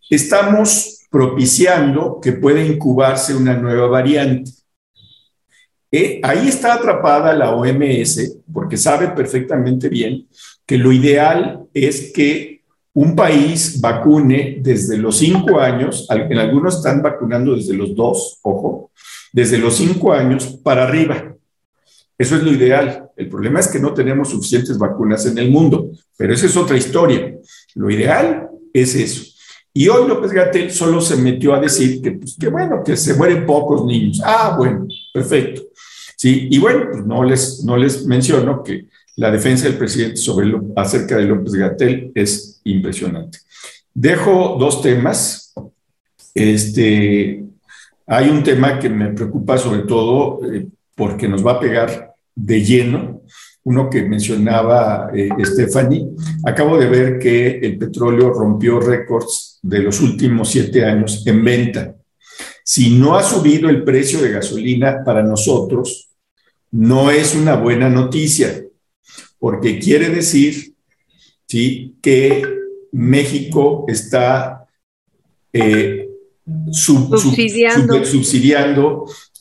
[0.09, 4.51] estamos propiciando que pueda incubarse una nueva variante.
[5.93, 10.27] Eh, ahí está atrapada la OMS porque sabe perfectamente bien
[10.67, 12.63] que lo ideal es que
[12.95, 18.91] un país vacune desde los cinco años, en algunos están vacunando desde los dos, ojo,
[19.35, 21.35] desde los cinco años para arriba.
[22.17, 23.11] Eso es lo ideal.
[23.17, 26.77] El problema es que no tenemos suficientes vacunas en el mundo, pero esa es otra
[26.77, 27.35] historia.
[27.75, 29.25] Lo ideal es eso.
[29.73, 33.15] Y hoy López Gatel solo se metió a decir que, pues, que bueno, que se
[33.15, 34.21] mueren pocos niños.
[34.25, 35.63] Ah, bueno, perfecto.
[36.17, 40.53] Sí, y bueno, pues no les, no les menciono que la defensa del presidente sobre
[40.77, 43.39] acerca de López Gatel es impresionante.
[43.93, 45.53] Dejo dos temas.
[46.37, 47.44] Este,
[48.07, 52.63] hay un tema que me preocupa sobre todo eh, porque nos va a pegar de
[52.63, 53.23] lleno,
[53.65, 56.09] uno que mencionaba eh, Stephanie.
[56.45, 61.95] Acabo de ver que el petróleo rompió récords de los últimos siete años en venta.
[62.63, 66.11] Si no ha subido el precio de gasolina para nosotros,
[66.71, 68.65] no es una buena noticia,
[69.39, 70.75] porque quiere decir
[72.03, 72.43] que
[72.91, 74.67] México está
[75.53, 75.94] eh,
[76.73, 78.03] subsidiando.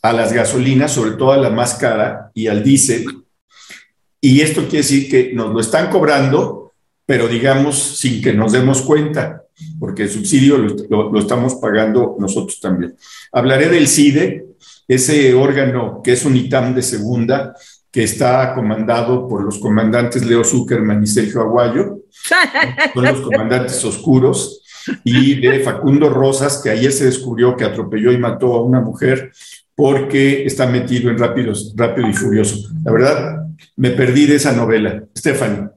[0.01, 3.05] a las gasolinas, sobre todo a la más cara y al diésel.
[4.19, 6.73] Y esto quiere decir que nos lo están cobrando,
[7.05, 9.43] pero digamos sin que nos demos cuenta,
[9.79, 12.95] porque el subsidio lo, estamos pagando nosotros también.
[13.31, 14.45] Hablaré del CIDE,
[14.87, 17.55] ese órgano que es un ITAM de segunda,
[17.91, 21.99] que está comandado por los comandantes Leo Zuckerman y Sergio Aguayo,
[22.93, 24.62] son los comandantes oscuros,
[25.03, 29.31] y de Facundo Rosas, que ayer se descubrió que atropelló y mató a una mujer
[29.75, 32.69] porque está metido en Rápidos, Rápido y Furioso.
[32.83, 35.03] La verdad, me perdí de esa novela.
[35.17, 35.69] Stephanie.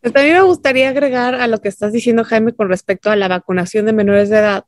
[0.00, 3.28] Pues también me gustaría agregar a lo que estás diciendo, Jaime, con respecto a la
[3.28, 4.64] vacunación de menores de edad,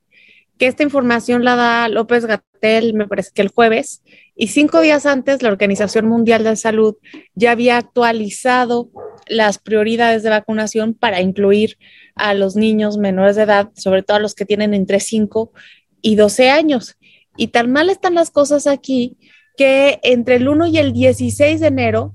[0.58, 4.02] que esta información la da López Gatel, me parece que el jueves,
[4.34, 6.96] y cinco días antes la Organización Mundial de Salud
[7.34, 8.90] ya había actualizado
[9.26, 11.78] las prioridades de vacunación para incluir
[12.14, 15.52] a los niños menores de edad, sobre todo a los que tienen entre 5
[16.00, 16.96] y 12 años.
[17.36, 19.16] Y tan mal están las cosas aquí
[19.56, 22.14] que entre el 1 y el 16 de enero,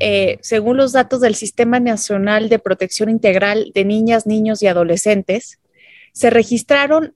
[0.00, 5.60] eh, según los datos del Sistema Nacional de Protección Integral de Niñas, Niños y Adolescentes,
[6.12, 7.14] se registraron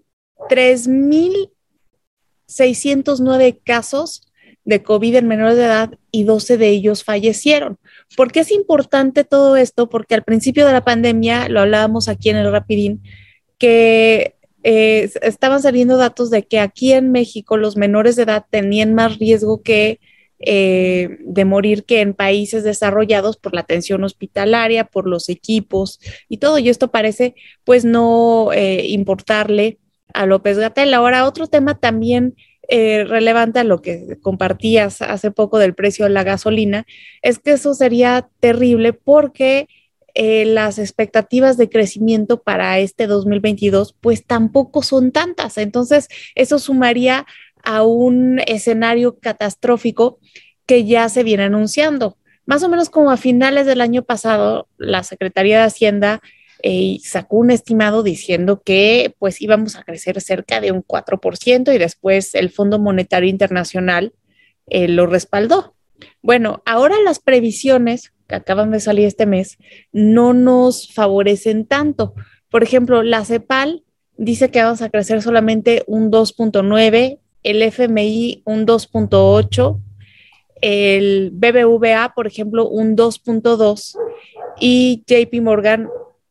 [2.51, 4.27] 3.609 casos
[4.65, 7.79] de COVID en menores de edad y 12 de ellos fallecieron.
[8.17, 9.89] ¿Por qué es importante todo esto?
[9.89, 13.03] Porque al principio de la pandemia, lo hablábamos aquí en el Rapidín,
[13.59, 18.95] que eh, estaban saliendo datos de que aquí en México los menores de edad tenían
[18.95, 20.01] más riesgo que
[20.43, 26.39] eh, de morir que en países desarrollados por la atención hospitalaria, por los equipos y
[26.39, 26.59] todo.
[26.59, 27.35] Y esto parece
[27.65, 29.79] pues no eh, importarle
[30.15, 30.95] a López Gatel.
[30.95, 32.35] Ahora, otro tema también
[32.69, 36.87] eh, relevante a lo que compartías hace poco del precio de la gasolina,
[37.23, 39.69] es que eso sería terrible porque
[40.13, 45.57] las expectativas de crecimiento para este 2022 pues tampoco son tantas.
[45.57, 47.27] Entonces, eso sumaría
[47.63, 50.19] a un escenario catastrófico
[50.67, 52.17] que ya se viene anunciando.
[52.47, 56.21] Más o menos como a finales del año pasado, la Secretaría de Hacienda
[56.63, 61.79] eh, sacó un estimado diciendo que pues íbamos a crecer cerca de un 4% y
[61.79, 64.13] después el Fondo Monetario Internacional
[64.67, 65.75] eh, lo respaldó.
[66.23, 69.59] Bueno, ahora las previsiones que acaban de salir este mes
[69.93, 72.15] no nos favorecen tanto.
[72.49, 73.85] Por ejemplo, la CEPAL
[74.17, 79.81] dice que vamos a crecer solamente un 2.9 el FMI un 2.8,
[80.61, 83.97] el BBVA, por ejemplo, un 2.2
[84.61, 85.89] y JP Morgan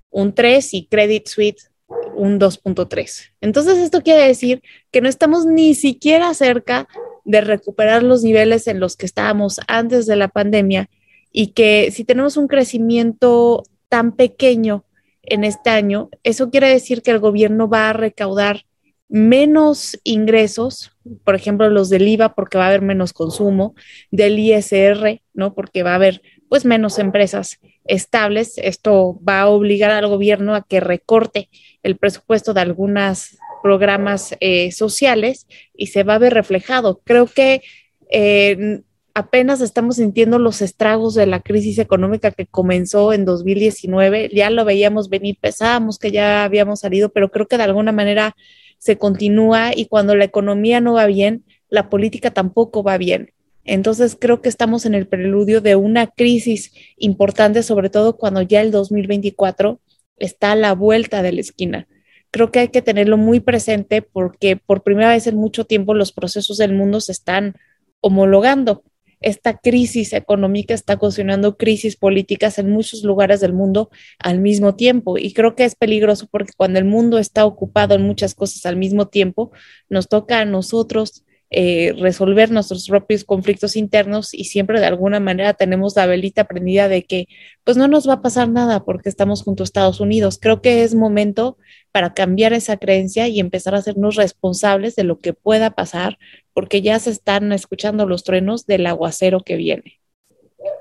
[0.09, 1.69] un 3 y Credit Suisse
[2.15, 3.31] un 2.3.
[3.41, 6.87] Entonces, esto quiere decir que no estamos ni siquiera cerca
[7.25, 10.89] de recuperar los niveles en los que estábamos antes de la pandemia
[11.31, 14.83] y que si tenemos un crecimiento tan pequeño
[15.23, 18.65] en este año, eso quiere decir que el gobierno va a recaudar
[19.07, 20.91] menos ingresos,
[21.23, 23.73] por ejemplo, los del IVA porque va a haber menos consumo,
[24.11, 25.53] del ISR, ¿no?
[25.55, 28.57] Porque va a haber pues menos empresas estables.
[28.57, 31.49] Esto va a obligar al gobierno a que recorte
[31.83, 37.01] el presupuesto de algunos programas eh, sociales y se va a ver reflejado.
[37.03, 37.61] Creo que
[38.09, 38.81] eh,
[39.13, 44.29] apenas estamos sintiendo los estragos de la crisis económica que comenzó en 2019.
[44.33, 48.35] Ya lo veíamos venir, pensábamos que ya habíamos salido, pero creo que de alguna manera
[48.77, 53.33] se continúa y cuando la economía no va bien, la política tampoco va bien.
[53.69, 58.61] Entonces creo que estamos en el preludio de una crisis importante, sobre todo cuando ya
[58.61, 59.79] el 2024
[60.17, 61.87] está a la vuelta de la esquina.
[62.31, 66.11] Creo que hay que tenerlo muy presente porque por primera vez en mucho tiempo los
[66.11, 67.55] procesos del mundo se están
[68.01, 68.83] homologando
[69.21, 75.17] esta crisis económica está ocasionando crisis políticas en muchos lugares del mundo al mismo tiempo.
[75.17, 78.77] Y creo que es peligroso porque cuando el mundo está ocupado en muchas cosas al
[78.77, 79.51] mismo tiempo,
[79.89, 85.55] nos toca a nosotros eh, resolver nuestros propios conflictos internos y siempre de alguna manera
[85.55, 87.27] tenemos la velita prendida de que
[87.63, 90.37] pues no nos va a pasar nada porque estamos junto a Estados Unidos.
[90.39, 91.57] Creo que es momento
[91.91, 96.19] para cambiar esa creencia y empezar a hacernos responsables de lo que pueda pasar
[96.53, 99.99] porque ya se están escuchando los truenos del aguacero que viene.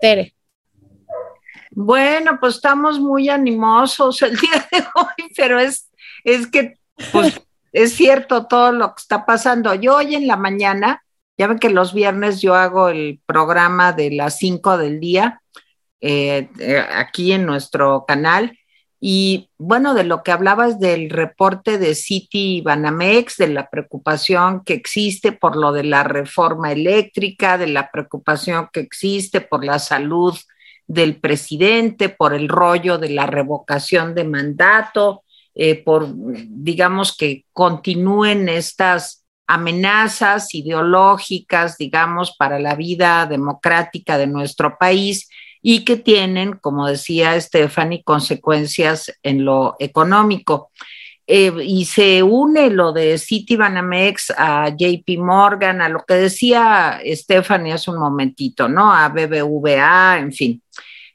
[0.03, 0.35] Tere.
[1.71, 5.91] Bueno, pues estamos muy animosos el día de hoy, pero es,
[6.25, 6.75] es que
[7.12, 7.41] pues
[7.73, 9.75] es cierto todo lo que está pasando.
[9.75, 11.03] Yo hoy en la mañana,
[11.37, 15.41] ya ven que los viernes yo hago el programa de las 5 del día
[16.01, 16.49] eh,
[16.93, 18.59] aquí en nuestro canal.
[19.01, 24.75] Y bueno, de lo que hablabas del reporte de City Banamex, de la preocupación que
[24.75, 30.37] existe por lo de la reforma eléctrica, de la preocupación que existe por la salud
[30.89, 35.23] del presidente, por el rollo de la revocación de mandato,
[35.61, 44.79] eh, por, digamos, que continúen estas amenazas ideológicas, digamos, para la vida democrática de nuestro
[44.79, 45.29] país
[45.61, 50.71] y que tienen, como decía Stephanie, consecuencias en lo económico.
[51.27, 57.73] Eh, y se une lo de Citibanamex a JP Morgan, a lo que decía Stephanie
[57.73, 58.93] hace un momentito, ¿no?
[58.93, 60.63] A BBVA, en fin.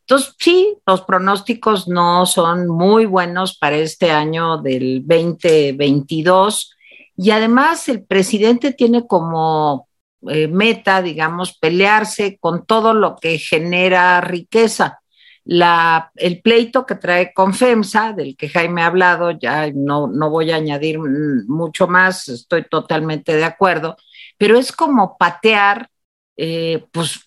[0.06, 6.76] Entonces, sí, los pronósticos no son muy buenos para este año del 2022
[7.16, 9.88] y además el presidente tiene como
[10.28, 15.00] eh, meta, digamos, pelearse con todo lo que genera riqueza.
[15.46, 20.30] La, el pleito que trae con FEMSA, del que Jaime ha hablado, ya no, no
[20.30, 23.98] voy a añadir mucho más, estoy totalmente de acuerdo,
[24.38, 25.90] pero es como patear,
[26.38, 27.22] eh, pues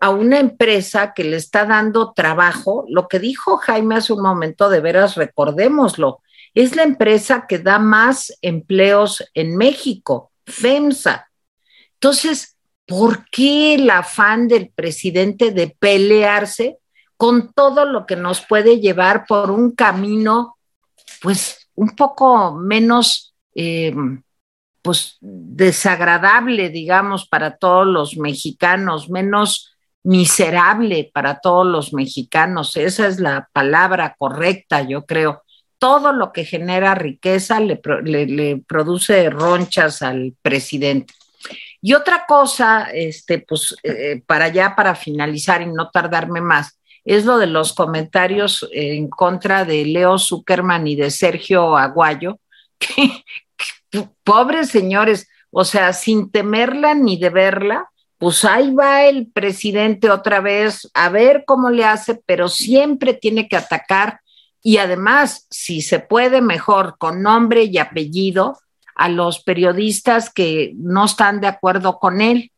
[0.00, 4.68] a una empresa que le está dando trabajo, lo que dijo Jaime hace un momento,
[4.68, 6.20] de veras recordémoslo,
[6.54, 11.28] es la empresa que da más empleos en México, FEMSA.
[11.94, 16.78] Entonces, ¿por qué el afán del presidente de pelearse
[17.16, 20.56] con todo lo que nos puede llevar por un camino,
[21.22, 23.94] pues, un poco menos, eh,
[24.82, 29.75] pues, desagradable, digamos, para todos los mexicanos, menos
[30.06, 32.76] miserable para todos los mexicanos.
[32.76, 35.42] Esa es la palabra correcta, yo creo.
[35.78, 37.76] todo lo que genera riqueza le,
[38.66, 41.12] produce ronchas al presidente.
[41.82, 47.26] Y otra cosa, este, pues eh, para ya, para finalizar y no tardarme más, es
[47.26, 52.38] lo de los comentarios en contra de Leo Zuckerman y de Sergio Aguayo,
[54.24, 60.40] pobres señores, o sea, sin temerla ni de verla, pues ahí va el presidente otra
[60.40, 64.20] vez a ver cómo le hace, pero siempre tiene que atacar
[64.66, 68.58] y además, si se puede, mejor con nombre y apellido
[68.96, 72.50] a los periodistas que no están de acuerdo con él.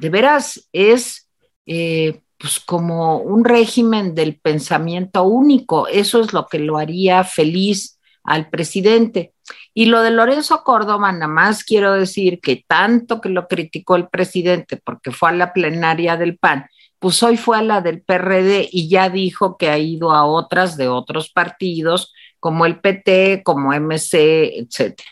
[0.00, 1.28] De veras, es
[1.64, 5.86] eh, pues como un régimen del pensamiento único.
[5.86, 9.32] Eso es lo que lo haría feliz al presidente.
[9.78, 14.08] Y lo de Lorenzo Córdoba, nada más quiero decir que tanto que lo criticó el
[14.08, 16.66] presidente porque fue a la plenaria del PAN,
[16.98, 20.76] pues hoy fue a la del PRD y ya dijo que ha ido a otras
[20.76, 25.10] de otros partidos, como el PT, como MC, etcétera.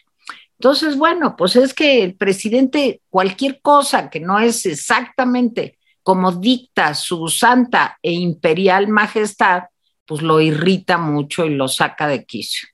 [0.58, 6.92] Entonces, bueno, pues es que el presidente, cualquier cosa que no es exactamente como dicta
[6.94, 9.62] su santa e imperial majestad,
[10.04, 12.68] pues lo irrita mucho y lo saca de quicio.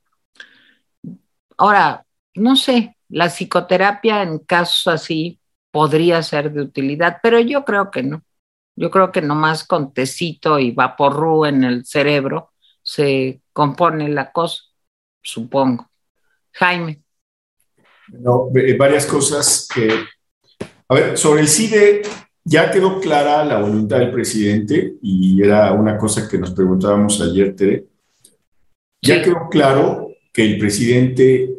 [1.57, 5.39] Ahora, no sé, la psicoterapia en casos así
[5.71, 8.23] podría ser de utilidad, pero yo creo que no.
[8.75, 14.63] Yo creo que nomás con tecito y vaporru en el cerebro se compone la cosa,
[15.21, 15.89] supongo.
[16.53, 17.03] Jaime.
[18.09, 20.05] No, varias cosas que...
[20.89, 22.01] A ver, sobre el CIDE
[22.43, 27.55] ya quedó clara la voluntad del presidente y era una cosa que nos preguntábamos ayer,
[27.55, 27.85] Tere.
[29.01, 30.02] Ya quedó claro
[30.33, 31.49] que el presidente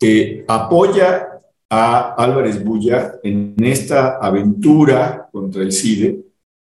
[0.00, 1.26] eh, apoya
[1.68, 6.20] a Álvarez Bulla en esta aventura contra el CIDE,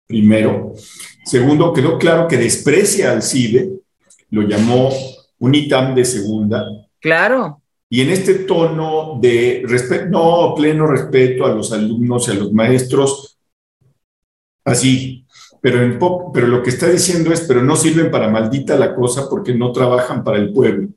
[0.05, 0.73] primero.
[1.25, 3.71] Segundo, quedó claro que desprecia al CIDE,
[4.29, 4.89] lo llamó
[5.39, 6.65] un ITAM de segunda.
[6.99, 7.61] Claro.
[7.89, 12.51] Y en este tono de respeto, no, pleno respeto a los alumnos y a los
[12.51, 13.37] maestros,
[14.65, 15.25] así,
[15.61, 15.99] pero, en
[16.33, 19.71] pero lo que está diciendo es, pero no sirven para maldita la cosa porque no
[19.71, 20.89] trabajan para el pueblo.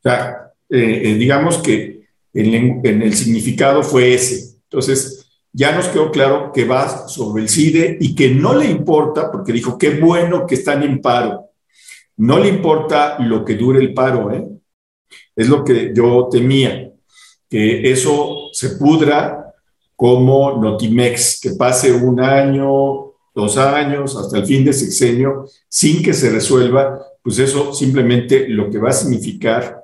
[0.00, 4.56] O sea, eh, eh, digamos que en, el significado fue ese.
[4.64, 9.30] Entonces, ya nos quedó claro que va sobre el CIDE y que no le importa,
[9.30, 11.50] porque dijo, qué bueno que están en paro.
[12.16, 14.46] No le importa lo que dure el paro, ¿eh?
[15.36, 16.90] Es lo que yo temía,
[17.48, 19.52] que eso se pudra
[19.96, 26.14] como Notimex, que pase un año, dos años, hasta el fin de sexenio, sin que
[26.14, 29.79] se resuelva, pues eso simplemente lo que va a significar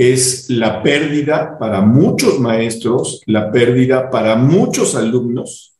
[0.00, 5.74] es la pérdida para muchos maestros, la pérdida para muchos alumnos,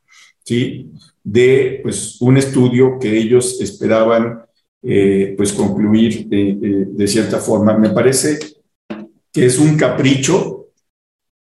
[0.44, 0.90] ¿sí?
[1.24, 4.42] De pues, un estudio que ellos esperaban
[4.82, 7.78] eh, pues, concluir de cierta forma.
[7.78, 8.38] Me parece
[9.32, 10.60] que es un capricho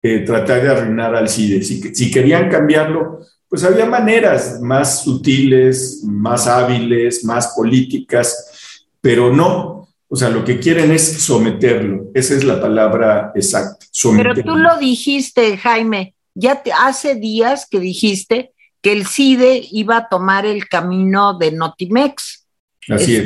[0.02, 1.62] eh, tratar de arruinar al CIDE.
[1.62, 3.20] Si, si querían cambiarlo,
[3.50, 9.79] pues había maneras más sutiles, más hábiles, más políticas, pero no,
[10.12, 12.08] o sea, lo que quieren es someterlo.
[12.16, 13.86] Esa es la palabra exacta.
[14.18, 18.52] Pero tú lo dijiste, Jaime, ya hace días que dijiste
[18.82, 22.48] que el CIDE iba a tomar el camino de Notimex.
[22.90, 23.22] Así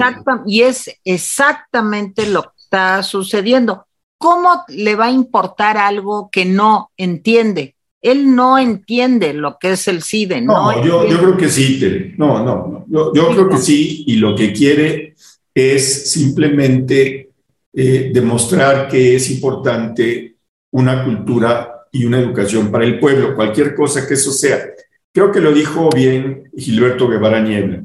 [0.46, 3.86] Y es exactamente lo que está sucediendo.
[4.18, 7.76] ¿Cómo le va a importar algo que no entiende?
[8.02, 10.42] Él no entiende lo que es el CIDE.
[10.42, 13.14] No, yo, creo que sí, No, no, no.
[13.14, 15.16] Yo, creo que sí, y lo que quiere
[15.54, 17.30] es simplemente
[17.74, 20.36] eh, demostrar que es importante
[20.72, 24.70] una cultura y una educación para el pueblo, cualquier cosa que eso sea.
[25.12, 27.84] Creo que lo dijo bien Gilberto Guevara Niebla.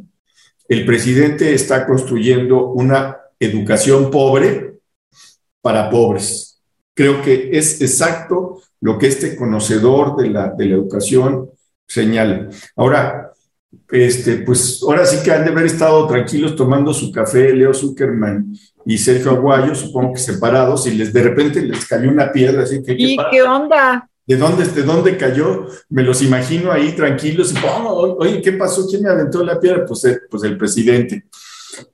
[0.66, 4.78] El presidente está construyendo una educación pobre
[5.60, 6.60] para pobres.
[6.94, 11.50] Creo que es exacto lo que este conocedor de la, de la educación
[11.86, 12.48] señala.
[12.76, 13.27] Ahora,
[13.90, 18.54] este, pues ahora sí que han de haber estado tranquilos tomando su café Leo Zuckerman
[18.84, 22.82] y Sergio Aguayo, supongo que separados, y les de repente les cayó una piedra, así
[22.82, 22.94] que...
[22.96, 24.08] ¿Y qué, onda?
[24.26, 25.66] ¿De dónde, ¿De dónde cayó?
[25.90, 28.86] Me los imagino ahí tranquilos, y, oh, oye, ¿qué pasó?
[28.88, 29.84] ¿Quién me aventó la piedra?
[29.86, 31.24] Pues, eh, pues el presidente.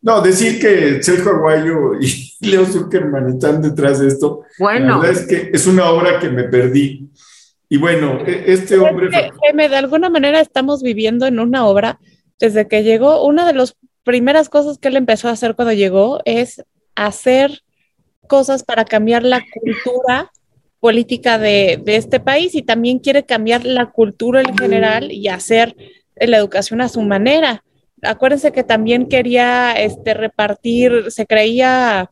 [0.02, 4.90] No, decir que Sergio Aguayo y Leo Zuckerman están detrás de esto, bueno.
[4.90, 7.10] la verdad es que es una obra que me perdí.
[7.74, 9.08] Y bueno, e, este hombre...
[9.08, 11.98] de alguna manera estamos viviendo en una obra,
[12.38, 16.20] desde que llegó, una de las primeras cosas que él empezó a hacer cuando llegó
[16.24, 16.62] es
[16.94, 17.62] hacer
[18.28, 20.30] cosas para cambiar la cultura
[20.78, 25.74] política de, este país y también quiere cambiar la cultura en general y hacer
[26.14, 27.64] la educación a su manera.
[28.02, 32.08] Acuérdense que también quería este, repartir, se creía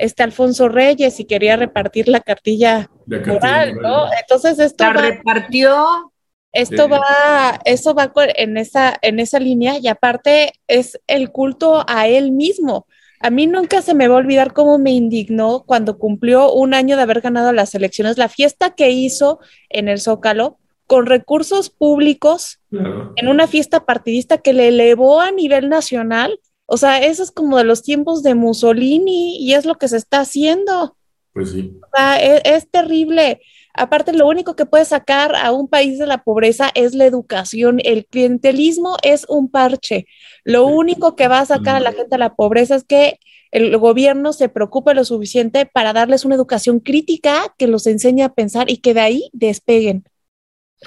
[0.00, 4.06] este Alfonso Reyes y quería repartir la cartilla, moral, ¿no?
[4.12, 6.12] Entonces esto la repartió.
[6.52, 12.08] Esto va, eso va en esa, en esa línea y aparte es el culto a
[12.08, 12.88] él mismo.
[13.20, 16.96] A mí nunca se me va a olvidar cómo me indignó cuando cumplió un año
[16.96, 19.38] de haber ganado las elecciones, la fiesta que hizo
[19.68, 25.68] en el Zócalo con recursos públicos en una fiesta partidista que le elevó a nivel
[25.68, 26.40] nacional
[26.72, 29.96] o sea, eso es como de los tiempos de Mussolini y es lo que se
[29.96, 30.96] está haciendo.
[31.32, 31.76] Pues sí.
[31.82, 33.40] O sea, es, es, terrible.
[33.74, 37.80] Aparte, lo único que puede sacar a un país de la pobreza es la educación.
[37.82, 40.06] El clientelismo es un parche.
[40.44, 43.18] Lo único que va a sacar a la gente a la pobreza es que
[43.50, 48.32] el gobierno se preocupe lo suficiente para darles una educación crítica que los enseñe a
[48.32, 50.04] pensar y que de ahí despeguen.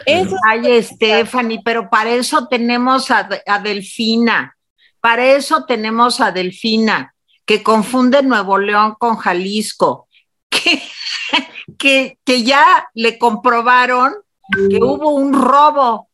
[0.05, 4.52] Eso Ay, Stephanie, pero para eso tenemos a, a Delfina.
[5.03, 7.13] Para eso tenemos a Delfina,
[7.45, 10.07] que confunde Nuevo León con Jalisco,
[11.77, 14.13] que, que, ya le comprobaron
[14.69, 16.07] que hubo un robo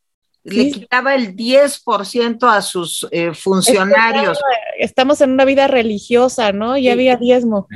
[0.43, 4.39] le quitaba el 10% a sus eh, funcionarios.
[4.79, 6.75] Estamos en una vida religiosa, ¿no?
[6.75, 7.67] Ya había diezmo.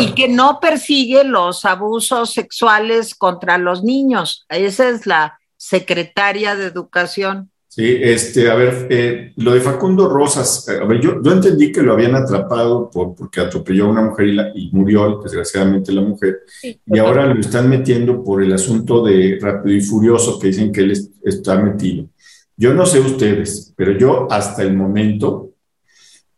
[0.00, 4.46] Y que no persigue los abusos sexuales contra los niños.
[4.48, 7.50] Esa es la secretaria de Educación.
[7.78, 11.70] Sí, este, a ver, eh, lo de Facundo Rosas, eh, a ver, yo, yo entendí
[11.70, 16.40] que lo habían atrapado por, porque atropelló a una mujer y, murió, desgraciadamente, la mujer,
[16.60, 20.80] y ahora lo están metiendo por el asunto de Rápido y Furioso, que dicen que
[20.80, 22.08] él está metido.
[22.56, 25.50] Yo no sé ustedes, pero yo hasta el momento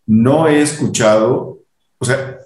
[0.05, 1.63] no he escuchado,
[1.97, 2.39] o sea,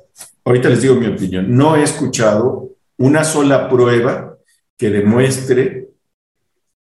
[0.45, 4.39] ahorita les digo mi opinión, no he escuchado una sola prueba
[4.77, 5.89] que demuestre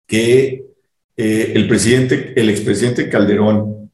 [0.07, 0.68] que
[1.21, 3.91] eh, el presidente, el expresidente Calderón,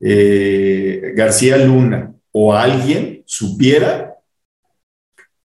[0.00, 4.16] eh, García Luna o alguien supiera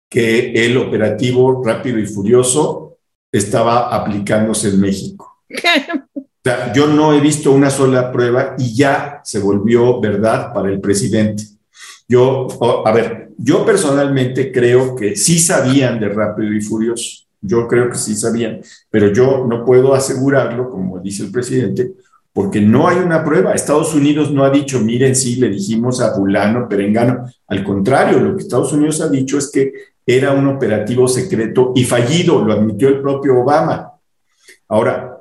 [0.08, 2.96] que el operativo rápido y furioso
[3.30, 5.42] estaba aplicándose en México.
[6.16, 10.70] O sea, yo no he visto una sola prueba y ya se volvió verdad para
[10.70, 11.42] el presidente.
[12.08, 12.48] Yo,
[12.86, 17.98] a ver, yo personalmente creo que sí sabían de rápido y furioso yo creo que
[17.98, 18.60] sí sabían,
[18.90, 21.92] pero yo no puedo asegurarlo, como dice el presidente,
[22.32, 23.54] porque no hay una prueba.
[23.54, 27.24] Estados Unidos no ha dicho, miren, sí, le dijimos a fulano, perengano.
[27.46, 29.72] Al contrario, lo que Estados Unidos ha dicho es que
[30.04, 33.92] era un operativo secreto y fallido, lo admitió el propio Obama.
[34.68, 35.16] Ahora,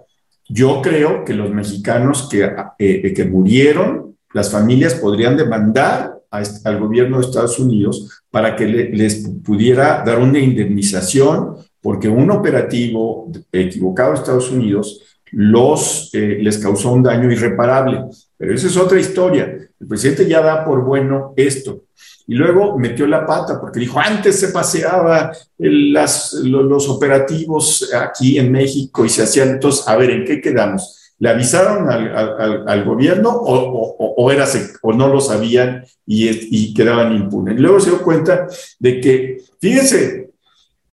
[0.47, 7.17] yo creo que los mexicanos que, eh, que murieron, las familias podrían demandar al gobierno
[7.17, 11.55] de Estados Unidos para que les pudiera dar una indemnización
[11.85, 18.05] porque un operativo equivocado de Estados Unidos los, eh, les causó un daño irreparable.
[18.35, 19.55] Pero esa es otra historia.
[19.79, 21.83] El presidente ya da por bueno esto.
[22.25, 29.05] Y luego metió la pata porque dijo, antes se paseaba los, operativos aquí en México
[29.05, 31.13] y se hacían, entonces, a ver, ¿en qué quedamos?
[31.19, 37.59] ¿Le avisaron al, gobierno o, no lo sabían y, quedaban impunes?
[37.59, 38.47] Luego se dio cuenta
[38.79, 40.24] de que, fíjense,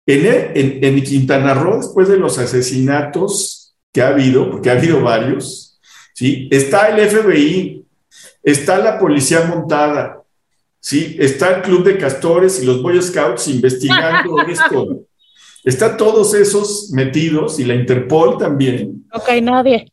[0.07, 5.81] en, en, Quintana Roo, después de los asesinatos que ha habido, porque ha habido varios,
[6.15, 6.49] ¿sí?
[6.51, 7.85] está el FBI,
[8.43, 10.23] está la policía montada,
[10.81, 11.17] ¿sí?
[11.19, 15.03] está el Club de Castores y los Boy Scouts investigando esto.
[15.65, 19.05] Está todos esos metidos y la Interpol también.
[19.15, 19.93] No cae nadie.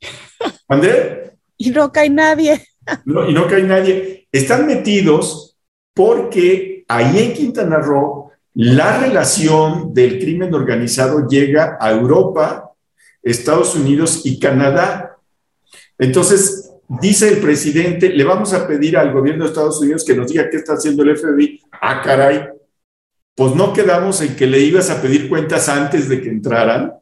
[0.67, 1.33] ¿André?
[1.57, 2.65] Y no cae nadie.
[3.05, 4.27] No, y no cae nadie.
[4.31, 5.57] Están metidos
[5.93, 12.71] porque ahí en Quintana Roo la relación del crimen organizado llega a Europa,
[13.21, 15.17] Estados Unidos y Canadá.
[15.97, 20.31] Entonces, dice el presidente, le vamos a pedir al gobierno de Estados Unidos que nos
[20.31, 21.61] diga qué está haciendo el FBI.
[21.81, 22.49] Ah, caray,
[23.35, 26.93] pues no quedamos en que le ibas a pedir cuentas antes de que entraran.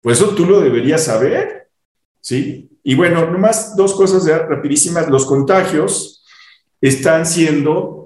[0.00, 1.68] Pues eso tú lo deberías saber,
[2.20, 2.70] ¿sí?
[2.82, 5.10] Y bueno, nomás dos cosas rapidísimas.
[5.10, 6.24] Los contagios
[6.80, 7.99] están siendo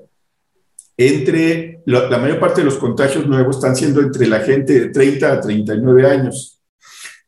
[0.97, 5.33] entre, la, mayor parte de los contagios nuevos están siendo entre la gente de 30
[5.33, 6.61] a 39 años.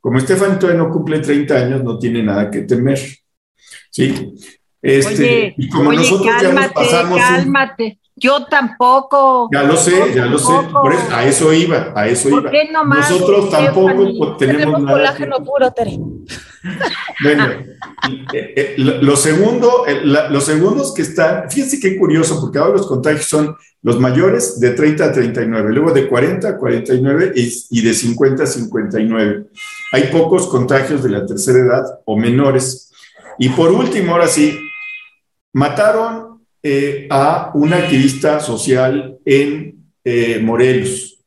[0.01, 2.99] Como Estefan todavía no cumple 30 años, no tiene nada que temer.
[3.91, 4.35] ¿Sí?
[4.87, 7.19] Este, y como nosotros ya nos pasamos.
[7.19, 7.99] Cálmate.
[8.19, 9.51] Yo tampoco.
[9.53, 10.53] Ya lo sé, ya lo sé.
[11.13, 12.51] a eso iba, a eso iba.
[12.85, 14.93] Nosotros tampoco tenemos, nada.
[14.93, 15.99] colágeno puro, Tere.
[17.23, 17.47] Bueno,
[18.33, 23.27] eh, eh, lo segundo, los segundos que están, fíjense qué curioso, porque ahora los contagios
[23.27, 28.43] son los mayores de 30 a 39, luego de 40 a 49 y, de 50
[28.43, 29.45] a 59.
[29.93, 32.91] Hay pocos contagios de la tercera edad o menores.
[33.39, 34.59] Y por último, ahora sí,
[35.57, 41.25] mataron eh, a una activista social en eh, Morelos,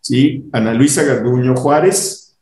[0.00, 0.44] ¿sí?
[0.52, 2.38] Ana Luisa Garduño Juárez,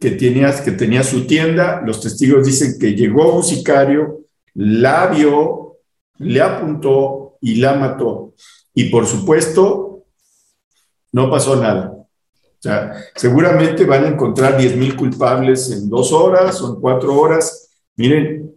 [0.00, 1.80] que tenía, que tenía su tienda.
[1.86, 5.76] Los testigos dicen que llegó un sicario, la vio,
[6.18, 8.34] le apuntó y la mató.
[8.74, 10.06] Y por supuesto,
[11.12, 11.92] no pasó nada.
[11.92, 17.14] O sea, seguramente van a encontrar 10 mil culpables en dos horas o en cuatro
[17.14, 17.70] horas.
[17.94, 18.53] Miren,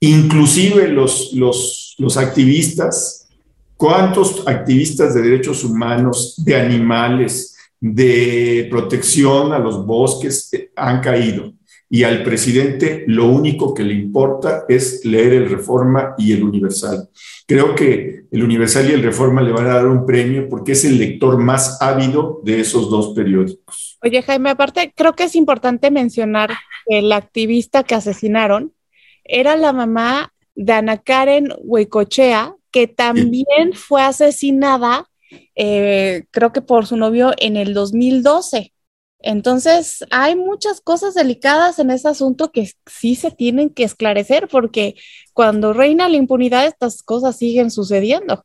[0.00, 3.28] inclusive los, los, los activistas,
[3.76, 11.52] ¿cuántos activistas de derechos humanos, de animales, de protección a los bosques han caído?
[11.90, 17.08] y al presidente lo único que le importa es leer el Reforma y el Universal.
[17.46, 20.84] Creo que el Universal y el Reforma le van a dar un premio porque es
[20.84, 23.98] el lector más ávido de esos dos periódicos.
[24.02, 26.50] Oye, Jaime, aparte, creo que es importante mencionar
[26.86, 28.72] que la activista que asesinaron
[29.28, 35.08] era la mamá de Ana Karen Huecochea, que también fue asesinada,
[35.54, 38.72] eh, creo que por su novio en el 2012.
[39.20, 44.94] Entonces, hay muchas cosas delicadas en ese asunto que sí se tienen que esclarecer porque
[45.32, 48.44] cuando reina la impunidad, estas cosas siguen sucediendo.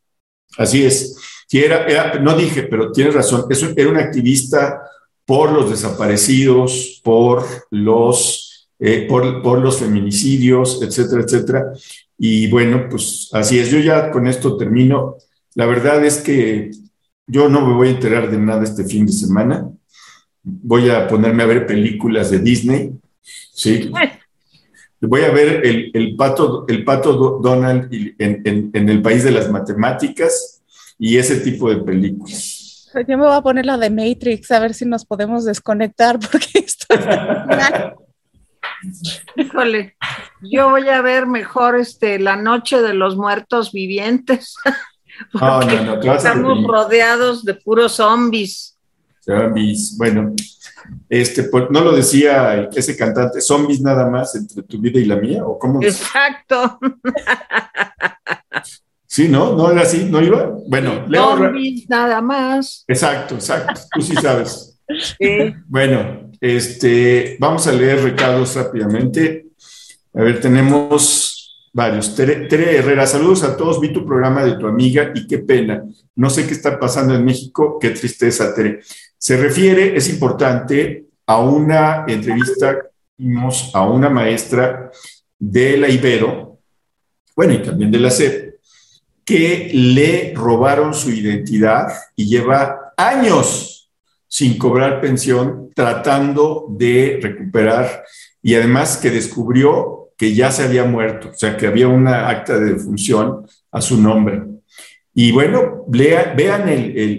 [0.58, 1.16] Así es.
[1.52, 4.82] Era, no dije, pero tienes razón, eso era un activista
[5.26, 8.43] por los desaparecidos, por los,
[8.80, 11.74] eh, por, por los feminicidios, etcétera, etcétera.
[12.18, 13.70] Y bueno, pues así es.
[13.70, 15.18] Yo ya con esto termino.
[15.56, 16.72] La verdad es que
[17.28, 19.70] yo no me voy a enterar de nada este fin de semana
[20.44, 23.92] voy a ponerme a ver películas de Disney, ¿sí?
[25.02, 30.62] Voy a ver el, pato, el pato Donald en, el país de las matemáticas
[30.98, 32.90] y ese tipo de películas.
[32.96, 36.60] Yo me voy a poner la de Matrix a ver si nos podemos desconectar porque
[36.60, 36.86] esto
[39.36, 39.96] Híjole,
[40.42, 44.56] yo voy a ver mejor este La Noche de los Muertos Vivientes.
[45.34, 48.74] no, no, estamos rodeados de puros zombies
[49.24, 49.98] zombies.
[49.98, 50.34] Bueno,
[51.10, 55.16] este, pues, no lo decía ese cantante, zombies nada más entre tu vida y la
[55.16, 55.82] mía, ¿o cómo?
[55.82, 56.80] Exacto.
[59.08, 59.56] Sí, ¿no?
[59.56, 60.06] ¿No era así?
[60.06, 60.52] ¿No iba?
[60.68, 61.38] Bueno, leo.
[61.38, 62.84] Zombies nada más.
[62.88, 63.82] Exacto, exacto.
[63.94, 64.80] Tú sí sabes.
[65.20, 65.54] Sí.
[65.68, 69.46] Bueno, este, vamos a leer recados rápidamente.
[70.14, 72.14] A ver, tenemos varios.
[72.18, 73.80] Tere, Herrera, saludos a todos.
[73.80, 75.86] Vi tu programa de tu amiga y qué pena.
[76.14, 77.80] No sé qué está pasando en México.
[77.80, 78.82] Qué tristeza, Tere.
[79.18, 84.92] Se refiere, es importante, a una entrevista que hicimos a una maestra
[85.40, 86.60] de la Ibero,
[87.38, 88.56] bueno, y también de la SEP,
[89.24, 91.88] que le robaron su identidad
[92.18, 93.73] y lleva años
[94.34, 98.04] sin cobrar pensión, tratando de recuperar,
[98.42, 102.58] y además que descubrió que ya se había muerto, o sea, que había una acta
[102.58, 104.42] de defunción a su nombre.
[105.14, 107.14] Y bueno, vean el,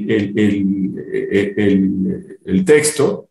[2.67, 3.29] texto.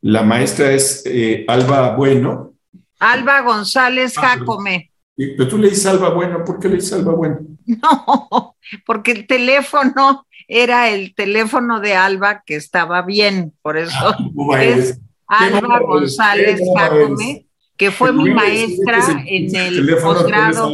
[0.00, 2.54] La maestra es eh, Alba Bueno.
[2.98, 4.90] Alba González ah, Jacome.
[5.14, 7.40] Pero, tú le dices Alba Bueno, ¿por qué le dices Alba Bueno?
[7.66, 8.56] No,
[8.86, 14.16] porque el teléfono era el teléfono de Alba que estaba bien, por eso ah,
[14.64, 20.68] es Alba González Jacome que fue mi maestra en el posgrado.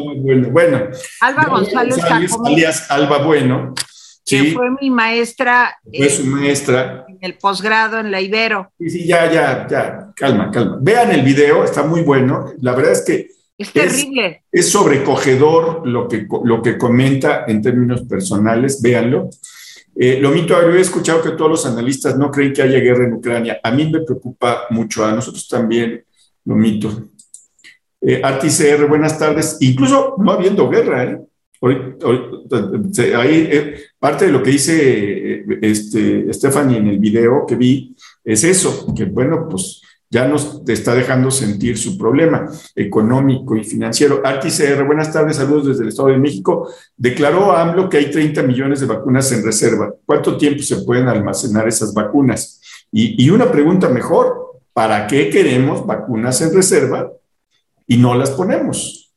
[0.50, 0.88] Bueno.
[1.20, 1.98] Alba González,
[2.44, 3.74] alias Alba Bueno.
[4.24, 5.76] Que fue mi maestra.
[5.84, 7.04] Fue su maestra.
[7.06, 8.72] En el posgrado en la Ibero.
[8.78, 10.78] Sí, sí, ya, ya, ya, calma, calma.
[10.80, 12.54] Vean el video, está muy bueno.
[12.62, 13.28] La verdad es que.
[13.58, 14.42] Es terrible.
[14.50, 19.28] Es, sobrecogedor lo que, lo que comenta en términos personales, véanlo.
[19.96, 23.14] Eh, lo mito, he escuchado que todos los analistas no creen que haya guerra en
[23.14, 23.60] Ucrania.
[23.62, 26.04] A mí me preocupa mucho, a nosotros también
[26.44, 27.10] lo mito.
[28.00, 29.56] Eh, ArtiCR, buenas tardes.
[29.60, 31.18] Incluso no habiendo guerra, ¿eh?
[33.16, 37.96] ahí, eh, parte de lo que dice eh, este, Stephanie en el video que vi
[38.22, 39.80] es eso, que bueno, pues
[40.10, 44.22] ya nos está dejando sentir su problema económico y financiero.
[44.24, 46.68] ArtiCR, buenas tardes, saludos desde el Estado de México.
[46.96, 49.92] Declaró AMLO que hay 30 millones de vacunas en reserva.
[50.06, 52.60] ¿Cuánto tiempo se pueden almacenar esas vacunas?
[52.92, 54.44] Y, y una pregunta mejor,
[54.74, 57.08] ¿Para qué queremos vacunas en reserva
[57.86, 59.14] y no las ponemos?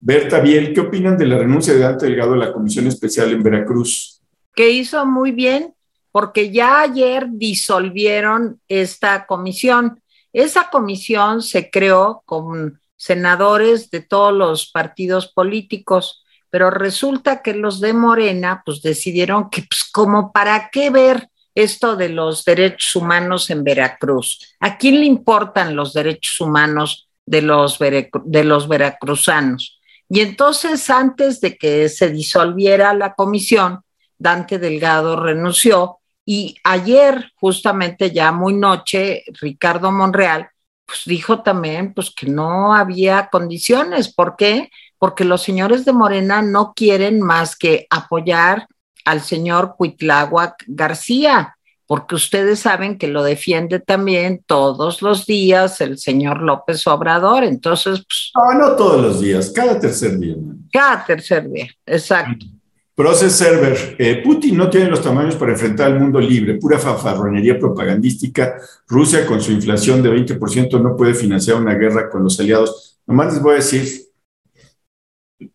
[0.00, 3.42] Berta Biel, ¿qué opinan de la renuncia de Dante Delgado a la Comisión Especial en
[3.44, 4.20] Veracruz?
[4.52, 5.73] Que hizo muy bien,
[6.14, 10.00] porque ya ayer disolvieron esta comisión.
[10.32, 17.80] Esa comisión se creó con senadores de todos los partidos políticos, pero resulta que los
[17.80, 23.50] de Morena pues decidieron que pues como para qué ver esto de los derechos humanos
[23.50, 24.54] en Veracruz.
[24.60, 29.80] ¿A quién le importan los derechos humanos de los, de los veracruzanos?
[30.08, 33.80] Y entonces, antes de que se disolviera la comisión,
[34.16, 40.48] Dante Delgado renunció y ayer, justamente ya muy noche, Ricardo Monreal,
[40.86, 44.12] pues dijo también pues que no había condiciones.
[44.12, 44.70] ¿Por qué?
[44.98, 48.66] Porque los señores de Morena no quieren más que apoyar
[49.04, 51.56] al señor Cuitláhuac García,
[51.86, 57.44] porque ustedes saben que lo defiende también todos los días el señor López Obrador.
[57.44, 60.36] Entonces, pues, no, no todos los días, cada tercer día.
[60.72, 62.46] Cada tercer día, exacto.
[62.94, 67.58] Process Server, eh, Putin no tiene los tamaños para enfrentar al mundo libre, pura fanfarronería
[67.58, 68.60] propagandística.
[68.86, 73.00] Rusia con su inflación de 20% no puede financiar una guerra con los aliados.
[73.04, 74.04] Nomás les voy a decir,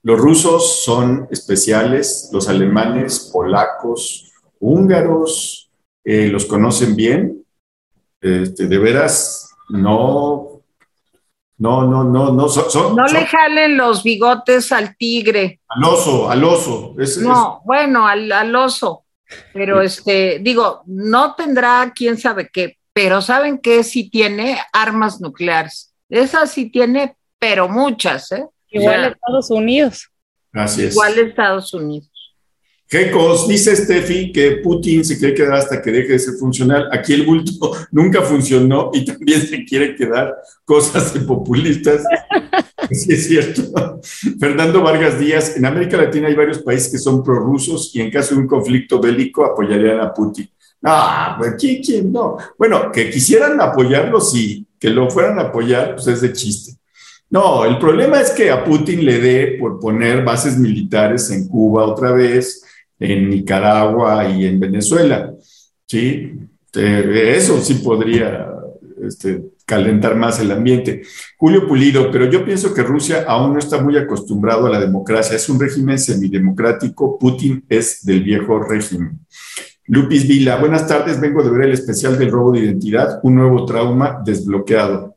[0.04, 5.72] los rusos son especiales, los alemanes, polacos, húngaros,
[6.04, 7.46] eh, los conocen bien.
[8.20, 10.49] Este, de veras, no
[11.60, 12.48] no, no, no, no.
[12.48, 15.60] Son, no le jalen los bigotes al tigre.
[15.68, 16.96] Al oso, al oso.
[17.22, 19.04] no, bueno, al, oso.
[19.54, 23.84] Pero este, digo, no tendrá quién sabe qué, pero ¿saben qué?
[23.84, 25.94] Si tiene armas nucleares.
[26.10, 28.48] Esas sí tiene, pero muchas, ¿eh?
[28.70, 30.10] Igual Estados Unidos.
[30.54, 30.94] Así es.
[30.94, 32.09] Igual Estados Unidos.
[32.92, 36.90] Gecos, dice Steffi que Putin se quiere quedar hasta que deje de ser funcional.
[36.92, 40.36] Aquí el bulto nunca funcionó y también se quiere quedar
[40.66, 42.04] cosas de populistas.
[42.92, 44.00] Sí, es cierto.
[44.40, 48.34] Fernando Vargas Díaz, en América Latina hay varios países que son prorrusos y en caso
[48.34, 50.50] de un conflicto bélico apoyarían a Putin.
[50.84, 52.38] Ah, pues ¿quién, quién no?
[52.58, 56.80] Bueno, que quisieran apoyarlo, sí, que lo fueran a apoyar, pues es de chiste.
[57.30, 61.86] No, el problema es que a Putin le dé por poner bases militares en Cuba
[61.86, 62.64] otra vez,
[63.00, 65.34] en Nicaragua y en Venezuela.
[65.86, 66.34] ¿sí?
[66.74, 68.48] Eso sí podría
[69.02, 71.04] este, calentar más el ambiente.
[71.38, 75.36] Julio Pulido, pero yo pienso que Rusia aún no está muy acostumbrado a la democracia.
[75.36, 77.18] Es un régimen semidemocrático.
[77.18, 79.20] Putin es del viejo régimen.
[79.86, 81.20] Lupis Vila, buenas tardes.
[81.20, 85.16] Vengo de ver el especial del robo de identidad, un nuevo trauma desbloqueado.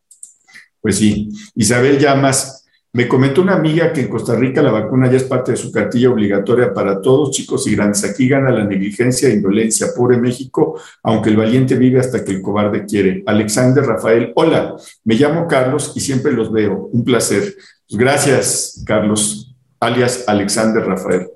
[0.81, 1.31] Pues sí.
[1.55, 2.62] Isabel Llamas,
[2.95, 5.73] me comentó una amiga que en Costa Rica la vacuna ya es parte de su
[5.73, 8.05] cartilla obligatoria para todos, chicos y grandes.
[8.05, 9.89] Aquí gana la negligencia e indolencia.
[9.97, 13.23] Pobre México, aunque el valiente vive hasta que el cobarde quiere.
[13.25, 16.91] Alexander Rafael, hola, me llamo Carlos y siempre los veo.
[16.93, 17.55] Un placer.
[17.89, 21.29] Pues gracias, Carlos, alias Alexander Rafael.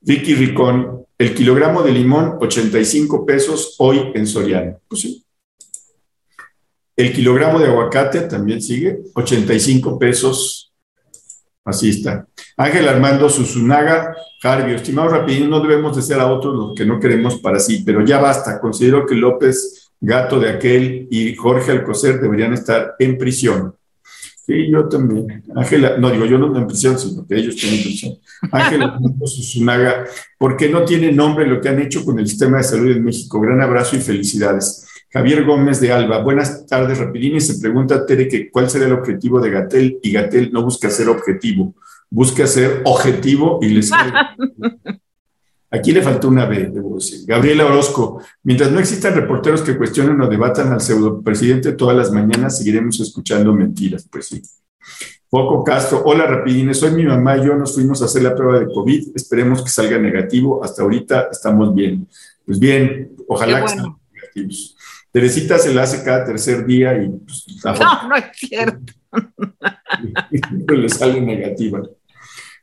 [0.00, 4.80] Vicky Ricón, el kilogramo de limón, 85 pesos hoy en Soriano.
[4.88, 5.22] Pues sí.
[6.96, 10.65] El kilogramo de aguacate también sigue, 85 pesos
[11.66, 12.28] Así está.
[12.56, 17.00] Ángel Armando Susunaga, Jarvio, estimado rapidín, no debemos de ser a otros los que no
[17.00, 18.60] queremos para sí, pero ya basta.
[18.60, 23.74] Considero que López, Gato de aquel y Jorge Alcocer deberían estar en prisión.
[24.46, 25.42] Sí, yo también.
[25.56, 28.14] Ángel, no digo yo no en prisión, sino que ellos tienen prisión.
[28.52, 30.04] Ángel Armando Susunaga,
[30.38, 33.04] ¿por qué no tiene nombre lo que han hecho con el sistema de salud en
[33.04, 33.40] México?
[33.40, 34.86] Gran abrazo y felicidades.
[35.10, 37.40] Javier Gómez de Alba, buenas tardes, Rapidini.
[37.40, 41.08] Se pregunta Tere que cuál será el objetivo de Gatel y Gatel no busca ser
[41.08, 41.74] objetivo,
[42.10, 43.90] busca ser objetivo y les.
[45.70, 47.26] Aquí le faltó una B, debo decir.
[47.26, 52.12] Gabriela Orozco, mientras no existan reporteros que cuestionen o debatan al pseudo presidente todas las
[52.12, 54.08] mañanas, seguiremos escuchando mentiras.
[54.10, 54.42] Pues sí.
[55.28, 58.60] Poco Castro, hola Rapidines, soy mi mamá y yo nos fuimos a hacer la prueba
[58.60, 62.06] de COVID, esperemos que salga negativo, hasta ahorita estamos bien.
[62.44, 64.75] Pues bien, ojalá que salgan negativos.
[65.16, 68.92] Teresita se la hace cada tercer día y pues, no, no es cierto.
[70.74, 71.80] le sale negativa.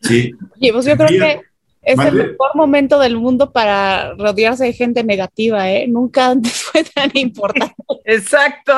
[0.02, 0.32] Sí.
[0.72, 1.42] pues yo creo que
[1.82, 5.88] es el mejor momento del mundo para rodearse de gente negativa, ¿eh?
[5.88, 7.74] Nunca antes fue tan importante.
[8.06, 8.74] Exacto.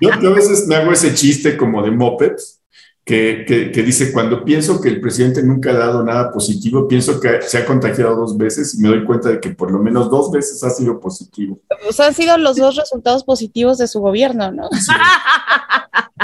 [0.00, 2.59] Yo, yo, a veces me hago ese chiste como de mopeds,
[3.04, 7.58] que, dice, cuando pienso que el presidente nunca ha dado nada positivo, pienso que se
[7.58, 10.62] ha contagiado dos veces y me doy cuenta de que por lo menos dos veces
[10.62, 11.60] ha sido positivo.
[11.82, 14.68] Pues han sido los dos resultados positivos de su gobierno, ¿no?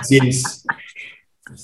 [0.02, 0.64] Sí, es.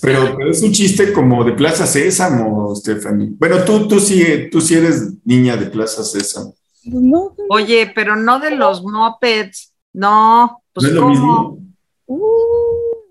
[0.00, 3.32] Pero, es un chiste como de Plaza Sésamo, Stephanie.
[3.38, 6.54] Bueno, tú, tú, sí, tú sí eres niña de Plaza Sésamo.
[6.84, 10.62] No, Oye, pero no de los mopeds, no.
[10.72, 11.58] Pues ¿No es lo mismo?
[12.06, 12.18] Uh,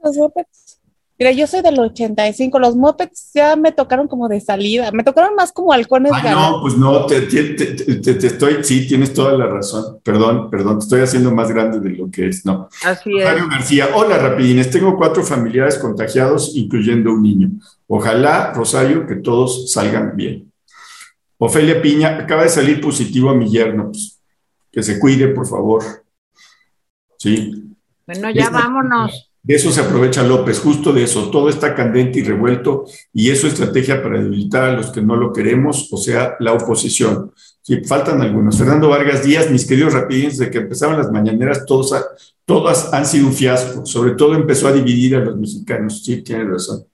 [0.03, 0.80] los mopeds
[1.21, 5.35] Mira, yo soy del 85, los mopeds ya me tocaron como de salida, me tocaron
[5.35, 6.11] más como halcones.
[6.11, 7.27] no, pues no, te,
[8.25, 12.09] estoy, sí, tienes toda la razón, perdón, perdón, te estoy haciendo más grande de lo
[12.09, 12.69] que es, no.
[12.83, 13.25] Así es.
[13.25, 17.49] Mario García, hola rapidines, tengo cuatro familiares contagiados, incluyendo un niño.
[17.85, 20.51] Ojalá, Rosario, que todos salgan bien.
[21.37, 24.19] Ofelia Piña, acaba de salir positivo a mi yerno, pues,
[24.71, 25.83] que se cuide, por favor.
[27.19, 27.75] Sí.
[28.07, 29.30] Bueno, ya vámonos.
[29.43, 31.31] De eso se aprovecha López, justo de eso.
[31.31, 35.33] Todo está candente y revuelto y es estrategia para debilitar a los que no lo
[35.33, 37.31] queremos, o sea, la oposición.
[37.63, 38.57] Sí, faltan algunos.
[38.57, 41.93] Fernando Vargas Díaz, mis queridos rapidines, desde que empezaron las mañaneras, todos
[42.45, 43.85] todas han sido un fiasco.
[43.85, 46.03] Sobre todo empezó a dividir a los mexicanos.
[46.03, 46.85] Sí, tiene razón.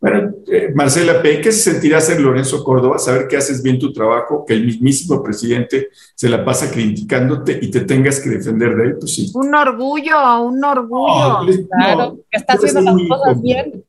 [0.00, 2.98] Bueno, eh, Marcela P., ¿qué se sentirá ser Lorenzo Córdoba?
[2.98, 7.70] Saber que haces bien tu trabajo, que el mismísimo presidente se la pasa criticándote y
[7.70, 9.30] te tengas que defender de él, pues sí.
[9.34, 11.40] Un orgullo, un orgullo.
[11.70, 13.84] claro, que está haciendo las cosas bien.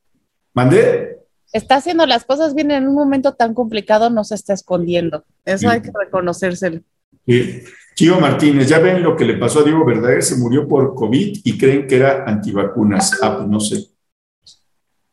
[0.54, 1.20] ¿Mandé?
[1.54, 5.24] Está haciendo las cosas bien en un momento tan complicado, no se está escondiendo.
[5.46, 6.82] Eso hay que reconocérselo.
[7.26, 7.64] Sí.
[7.96, 11.42] Chío Martínez, ya ven lo que le pasó a Diego Verdaguer, se murió por COVID
[11.44, 13.20] y creen que era antivacunas.
[13.22, 13.91] Ah, pues no sé.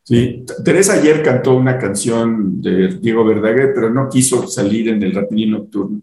[0.09, 5.14] Sí, Teresa ayer cantó una canción de Diego Verdaguer, pero no quiso salir en el
[5.14, 6.00] rapidín nocturno.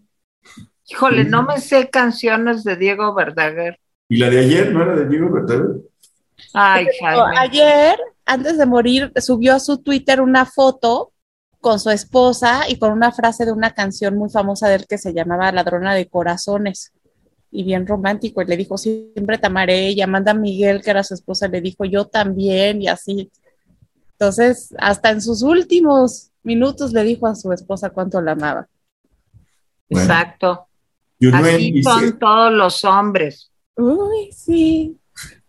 [0.88, 3.80] Híjole, no me sé canciones de Diego Verdaguer.
[4.08, 5.82] ¿Y la de ayer no era de Diego Verdaguer?
[6.54, 7.36] Ay, Jaime.
[7.36, 7.98] Ayer,
[8.28, 11.12] antes de morir, subió a su Twitter una foto
[11.60, 15.00] con su esposa y con una frase de una canción muy famosa de él que
[15.00, 16.94] se llamaba Ladrona de Corazones
[17.50, 18.44] y bien romántico.
[18.44, 19.90] Y le dijo, siempre te amaré.
[19.94, 23.32] Y Amanda Miguel, que era su esposa, le dijo, yo también, y así.
[24.18, 28.68] Entonces, hasta en sus últimos minutos le dijo a su esposa cuánto la amaba.
[29.90, 30.68] Exacto.
[31.34, 33.52] Así son todos los hombres.
[33.76, 34.98] Uy, sí.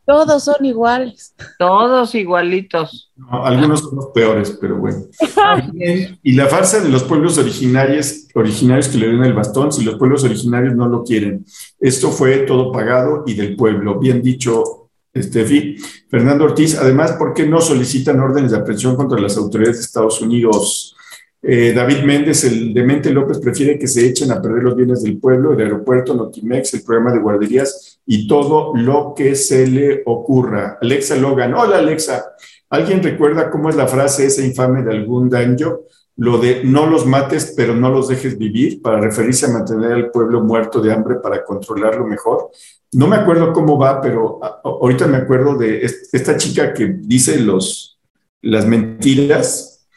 [0.05, 1.35] Todos son iguales.
[1.59, 3.13] Todos igualitos.
[3.29, 4.99] algunos son los peores, pero bueno.
[6.23, 9.97] y la farsa de los pueblos originarios, originarios que le den el bastón, si los
[9.97, 11.45] pueblos originarios no lo quieren.
[11.81, 13.99] Esto fue todo pagado y del pueblo.
[13.99, 14.86] Bien dicho,
[15.19, 15.77] Estefi.
[16.09, 20.21] Fernando Ortiz, además, ¿por qué no solicitan órdenes de aprehensión contra las autoridades de Estados
[20.21, 20.97] Unidos?
[21.49, 25.19] Eh, David Méndez, el demente López, prefiere que se echen a perder los bienes del
[25.19, 30.79] pueblo, el aeropuerto, Notimex, el programa de guarderías y todo lo que se le ocurra.
[30.83, 32.33] Alexa Logan, hola Alexa,
[32.69, 35.83] ¿alguien recuerda cómo es la frase esa infame de algún daño?
[36.17, 40.11] Lo de no los mates, pero no los dejes vivir, para referirse a mantener al
[40.11, 42.51] pueblo muerto de hambre para controlarlo mejor.
[42.93, 47.99] No me acuerdo cómo va, pero ahorita me acuerdo de esta chica que dice los,
[48.43, 49.89] las mentiras.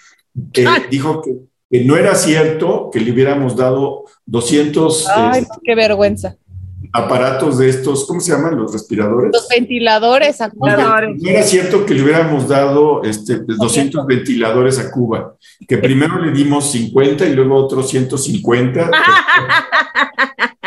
[0.90, 5.08] dijo que, no era cierto que le hubiéramos dado 200...
[5.08, 6.36] Ay, este, qué vergüenza.
[6.92, 9.32] Aparatos de estos, ¿cómo se llaman los respiradores?
[9.32, 11.02] Los ventiladores a Cuba.
[11.02, 15.36] No, era cierto que le hubiéramos dado este, 200 ventiladores a Cuba,
[15.68, 18.90] que primero le dimos 50 y luego otros 150.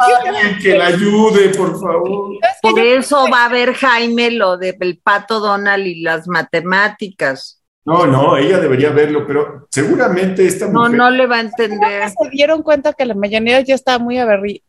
[0.00, 2.38] Alguien que la ayude, por favor.
[2.62, 7.56] Por eso va a ver Jaime lo del pato Donald y las matemáticas.
[7.86, 10.90] No, no, ella debería verlo, pero seguramente esta mujer...
[10.90, 12.08] No, no le va a entender.
[12.08, 14.18] Se dieron cuenta que la mañanera ya estaba muy,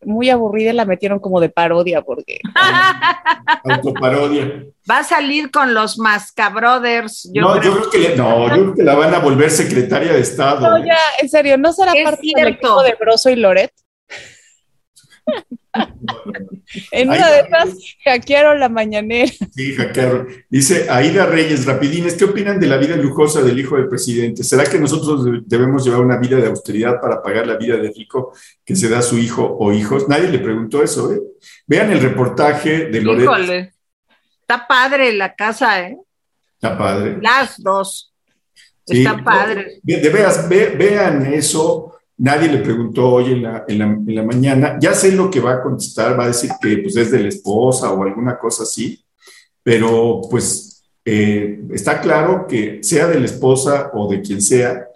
[0.06, 2.40] muy aburrida y la metieron como de parodia, porque...
[3.64, 4.66] Autoparodia.
[4.90, 7.28] Va a salir con los Mascabrothers.
[7.34, 10.20] Yo no, yo creo que no, yo creo que la van a volver secretaria de
[10.20, 10.62] Estado.
[10.70, 13.72] No, ya, en serio, ¿no será parte del equipo de Broso y Loret?
[16.92, 19.32] En una de esas hackearon la mañanera.
[19.52, 20.28] Sí, hackearon.
[20.50, 24.44] Dice Aida Reyes, rapidines, ¿qué opinan de la vida lujosa del hijo del presidente?
[24.44, 28.34] ¿Será que nosotros debemos llevar una vida de austeridad para pagar la vida de rico
[28.66, 30.08] que se da a su hijo o hijos?
[30.08, 31.22] Nadie le preguntó eso, ¿eh?
[31.66, 33.36] Vean el reportaje de Loreto.
[34.42, 35.98] Está padre la casa, ¿eh?
[36.56, 37.18] Está padre.
[37.22, 38.14] Las dos.
[38.86, 39.80] Está padre.
[39.84, 44.78] De veras, vean eso Nadie le preguntó hoy en la, en, la, mañana.
[44.82, 47.28] Ya sé lo que va a contestar, va a decir que pues, es de la
[47.28, 49.04] esposa o alguna cosa así,
[49.62, 54.88] pero pues eh, está claro que sea de la esposa o de quien sea,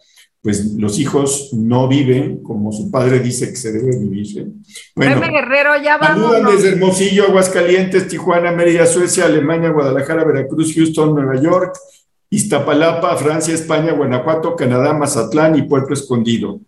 [0.42, 4.40] pues los hijos no viven como su padre dice que se debe vivir.
[4.40, 4.48] ¿eh?
[4.96, 6.56] Bueno, Guerrero, ya vamos.
[6.56, 11.78] desde Hermosillo, Aguascalientes, Tijuana, Mérida, Suecia, Alemania, Guadalajara, Veracruz, Houston, Nueva York,
[12.32, 16.62] Iztapalapa, Francia, España, Guanajuato, Canadá, Mazatlán y Puerto Escondido.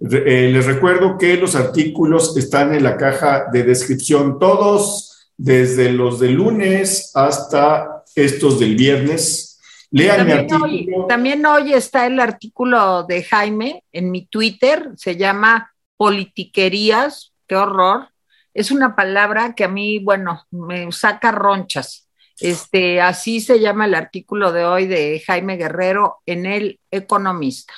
[0.00, 6.20] Eh, les recuerdo que los artículos están en la caja de descripción, todos, desde los
[6.20, 9.58] de lunes hasta estos del viernes.
[9.90, 10.64] Lean también mi artículo.
[10.64, 17.56] Hoy, también hoy está el artículo de Jaime en mi Twitter, se llama Politiquerías, qué
[17.56, 18.08] horror.
[18.54, 22.08] Es una palabra que a mí, bueno, me saca ronchas.
[22.40, 27.74] Este, así se llama el artículo de hoy de Jaime Guerrero en El Economista.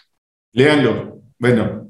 [0.52, 1.22] Léanlo.
[1.38, 1.88] Bueno,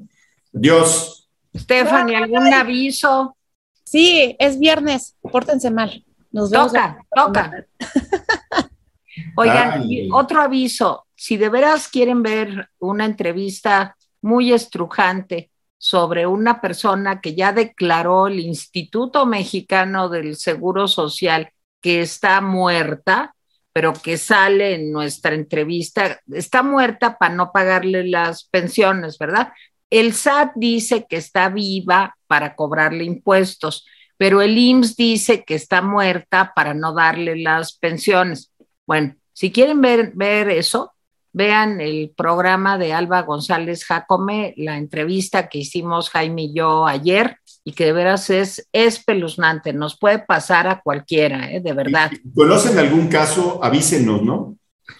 [0.51, 1.29] Dios.
[1.55, 3.35] Stephanie, ¿algún aviso?
[3.83, 6.03] Sí, es viernes, pórtense mal.
[6.31, 7.65] Nos toca, toca.
[9.35, 17.19] Oigan, otro aviso, si de veras quieren ver una entrevista muy estrujante sobre una persona
[17.21, 21.51] que ya declaró el Instituto Mexicano del Seguro Social
[21.81, 23.35] que está muerta,
[23.73, 29.51] pero que sale en nuestra entrevista, está muerta para no pagarle las pensiones, ¿verdad?
[29.91, 33.85] El SAT dice que está viva para cobrarle impuestos,
[34.17, 38.51] pero el IMSS dice que está muerta para no darle las pensiones.
[38.87, 40.93] Bueno, si quieren ver, ver eso,
[41.33, 47.37] vean el programa de Alba González Jacome, la entrevista que hicimos Jaime y yo ayer,
[47.63, 51.59] y que de veras es espeluznante, nos puede pasar a cualquiera, ¿eh?
[51.59, 52.11] de verdad.
[52.33, 53.63] ¿Conocen algún caso?
[53.63, 54.57] Avísenos, ¿no?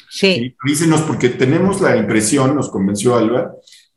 [0.10, 0.56] Sí.
[0.62, 3.54] Avísenos porque tenemos la impresión, nos convenció Alba,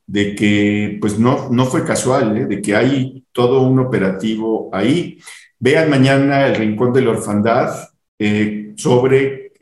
[0.06, 2.46] de que pues no, no fue casual, ¿eh?
[2.46, 5.18] de que hay todo un operativo ahí.
[5.58, 9.52] Vean mañana el Rincón de la Orfandad eh, sobre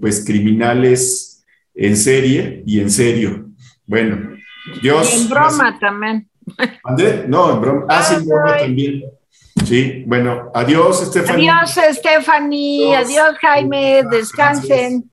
[0.00, 1.44] pues criminales
[1.74, 3.50] en serie y en serio.
[3.86, 4.36] Bueno,
[4.82, 5.12] Dios.
[5.14, 6.28] Y en broma también.
[6.84, 7.24] ¿André?
[7.28, 7.86] No, en broma.
[7.88, 9.04] Ah, sí, en broma también.
[9.64, 11.48] Sí, bueno, adiós, Stephanie.
[11.48, 12.96] Adiós, Stephanie.
[12.96, 14.02] Adiós, Jaime.
[14.10, 15.10] Descansen.